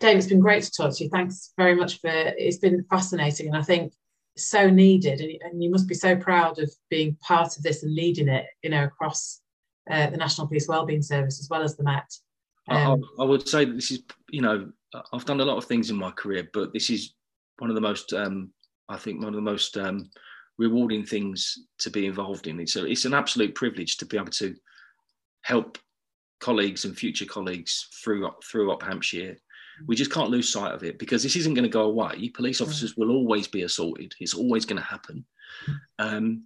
Dave, 0.00 0.16
it's 0.16 0.26
been 0.26 0.40
great 0.40 0.62
to 0.62 0.70
talk 0.70 0.94
to 0.94 1.04
you. 1.04 1.10
Thanks 1.10 1.52
very 1.56 1.74
much 1.74 2.00
for 2.00 2.10
it's 2.10 2.58
been 2.58 2.84
fascinating, 2.90 3.48
and 3.48 3.56
I 3.56 3.62
think 3.62 3.92
so 4.38 4.68
needed 4.68 5.20
and, 5.20 5.42
and, 5.42 5.62
you 5.62 5.70
must 5.70 5.88
be 5.88 5.94
so 5.94 6.16
proud 6.16 6.58
of 6.58 6.70
being 6.90 7.16
part 7.20 7.56
of 7.56 7.62
this 7.62 7.82
and 7.82 7.94
leading 7.94 8.28
it 8.28 8.46
you 8.62 8.70
know 8.70 8.84
across 8.84 9.40
uh, 9.90 10.08
the 10.10 10.16
national 10.16 10.46
police 10.46 10.68
wellbeing 10.68 11.02
service 11.02 11.40
as 11.40 11.48
well 11.50 11.62
as 11.62 11.76
the 11.76 11.82
met. 11.82 12.12
Um, 12.68 13.02
I, 13.18 13.22
I, 13.22 13.26
would 13.26 13.48
say 13.48 13.64
that 13.64 13.74
this 13.74 13.90
is 13.90 14.02
you 14.30 14.42
know 14.42 14.70
i've 15.12 15.24
done 15.24 15.40
a 15.40 15.44
lot 15.44 15.56
of 15.56 15.64
things 15.64 15.90
in 15.90 15.96
my 15.96 16.10
career 16.10 16.48
but 16.52 16.72
this 16.72 16.90
is 16.90 17.14
one 17.58 17.70
of 17.70 17.74
the 17.74 17.80
most 17.80 18.12
um, 18.12 18.50
i 18.88 18.96
think 18.96 19.18
one 19.18 19.28
of 19.28 19.34
the 19.34 19.40
most 19.40 19.76
um, 19.76 20.10
rewarding 20.58 21.04
things 21.04 21.66
to 21.78 21.90
be 21.90 22.06
involved 22.06 22.46
in. 22.46 22.60
It's, 22.60 22.76
a, 22.76 22.84
it's 22.84 23.04
an 23.04 23.14
absolute 23.14 23.54
privilege 23.54 23.96
to 23.98 24.06
be 24.06 24.16
able 24.16 24.32
to 24.32 24.54
help 25.42 25.78
colleagues 26.40 26.84
and 26.84 26.96
future 26.96 27.24
colleagues 27.24 27.88
through 28.02 28.28
through 28.48 28.70
Op 28.70 28.82
Hampshire 28.82 29.36
we 29.86 29.96
just 29.96 30.12
can't 30.12 30.30
lose 30.30 30.52
sight 30.52 30.72
of 30.72 30.82
it 30.82 30.98
because 30.98 31.22
this 31.22 31.36
isn't 31.36 31.54
going 31.54 31.64
to 31.64 31.68
go 31.68 31.82
away. 31.82 32.28
Police 32.30 32.60
officers 32.60 32.96
will 32.96 33.10
always 33.10 33.46
be 33.46 33.62
assaulted. 33.62 34.14
It's 34.20 34.34
always 34.34 34.64
going 34.64 34.80
to 34.80 34.88
happen. 34.88 35.24
Um, 35.98 36.44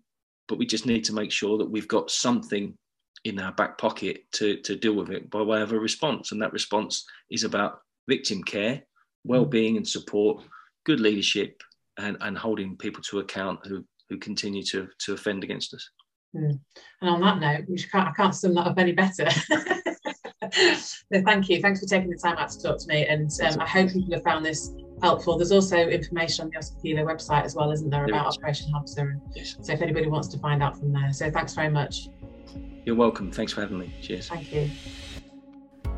but 0.49 0.59
we 0.59 0.66
just 0.66 0.87
need 0.87 1.05
to 1.05 1.14
make 1.14 1.33
sure 1.33 1.59
that 1.59 1.71
we've 1.71 1.88
got 1.88 2.11
something 2.11 2.77
in 3.25 3.38
our 3.38 3.53
back 3.53 3.79
pocket 3.79 4.25
to, 4.33 4.57
to 4.59 4.77
deal 4.77 4.95
with 4.95 5.11
it 5.11 5.31
by 5.31 5.40
way 5.40 5.62
of 5.62 5.73
a 5.73 5.79
response. 5.79 6.33
And 6.33 6.42
that 6.42 6.53
response 6.53 7.07
is 7.31 7.45
about 7.45 7.81
victim 8.09 8.42
care, 8.42 8.83
well-being 9.25 9.77
and 9.77 9.87
support, 9.87 10.42
good 10.85 11.01
leadership, 11.01 11.62
and, 11.99 12.16
and 12.21 12.37
holding 12.37 12.77
people 12.77 13.03
to 13.05 13.21
account 13.21 13.64
who, 13.66 13.85
who 14.09 14.18
continue 14.18 14.62
to, 14.64 14.88
to 14.99 15.14
offend 15.14 15.45
against 15.45 15.73
us. 15.75 15.88
Mm. 16.35 16.59
And 17.01 17.11
on 17.11 17.21
that 17.21 17.38
note, 17.38 17.68
which 17.68 17.90
can't, 17.90 18.09
I 18.09 18.12
can't 18.12 18.35
sum 18.35 18.55
that 18.55 18.66
up 18.66 18.79
any 18.79 18.92
better. 18.92 19.29
no, 21.11 21.23
thank 21.23 21.49
you. 21.49 21.61
Thanks 21.61 21.81
for 21.81 21.87
taking 21.87 22.11
the 22.11 22.17
time 22.17 22.37
out 22.38 22.51
to 22.51 22.62
talk 22.62 22.79
to 22.79 22.87
me. 22.87 23.07
And 23.07 23.31
um, 23.43 23.61
I 23.61 23.67
hope 23.67 23.91
people 23.93 24.15
have 24.15 24.23
found 24.23 24.45
this 24.45 24.73
helpful. 25.03 25.37
There's 25.37 25.53
also 25.53 25.77
information 25.77 26.45
on 26.45 26.51
the 26.51 26.59
Oscar 26.59 27.05
website 27.05 27.45
as 27.45 27.55
well, 27.55 27.71
isn't 27.71 27.91
there, 27.91 28.05
about 28.05 28.11
there 28.11 28.45
Operation 28.45 28.73
Hampshire? 28.73 29.21
Yes. 29.35 29.57
So 29.61 29.73
if 29.73 29.83
anybody 29.83 30.07
wants 30.07 30.29
to 30.29 30.38
find 30.38 30.62
out 30.62 30.79
from 30.79 30.93
there. 30.93 31.12
So 31.12 31.31
thanks 31.31 31.55
very 31.55 31.71
much. 31.71 32.09
You're 32.85 32.97
welcome. 32.97 33.31
Thanks 33.31 33.53
for 33.53 33.61
having 33.61 33.79
me. 33.79 33.95
Cheers. 34.01 34.29
Thank 34.29 34.53
you. 34.53 34.71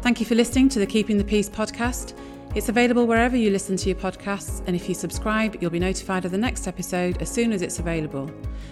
Thank 0.03 0.21
you 0.21 0.27
for 0.27 0.35
listening 0.35 0.69
to 0.71 0.79
the 0.79 0.87
Keeping 0.87 1.17
the 1.17 1.25
Peace 1.25 1.49
podcast. 1.49 2.15
It's 2.55 2.69
available 2.69 3.09
wherever 3.09 3.37
you 3.37 3.51
listen 3.51 3.77
to 3.79 3.89
your 3.89 3.99
podcasts, 3.99 4.63
and 4.69 4.77
if 4.77 4.89
you 4.89 4.95
subscribe, 4.95 5.61
you'll 5.61 5.73
be 5.73 5.81
notified 5.81 6.25
of 6.25 6.31
the 6.31 6.39
next 6.39 6.69
episode 6.69 7.21
as 7.21 7.29
soon 7.29 7.53
as 7.53 7.63
it's 7.63 7.81
available. 7.81 8.31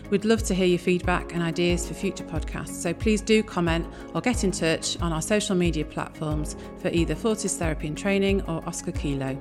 We'd 0.09 0.25
love 0.25 0.45
to 0.45 0.55
hear 0.55 0.67
your 0.67 0.79
feedback 0.79 1.35
and 1.35 1.43
ideas 1.43 1.89
for 1.89 1.95
future 1.95 2.23
podcasts, 2.23 2.81
so 2.81 2.95
please 2.95 3.21
do 3.21 3.43
comment 3.43 3.85
or 4.15 4.21
get 4.21 4.45
in 4.45 4.53
touch 4.53 5.01
on 5.03 5.13
our 5.13 5.21
social 5.21 5.57
media 5.57 5.85
platforms 5.85 6.55
for 6.79 6.91
either 6.91 7.17
Fortis 7.17 7.57
Therapy 7.57 7.89
and 7.89 7.99
Training 7.99 8.43
or 8.43 8.63
Oscar 8.69 8.93
Kilo. 8.93 9.37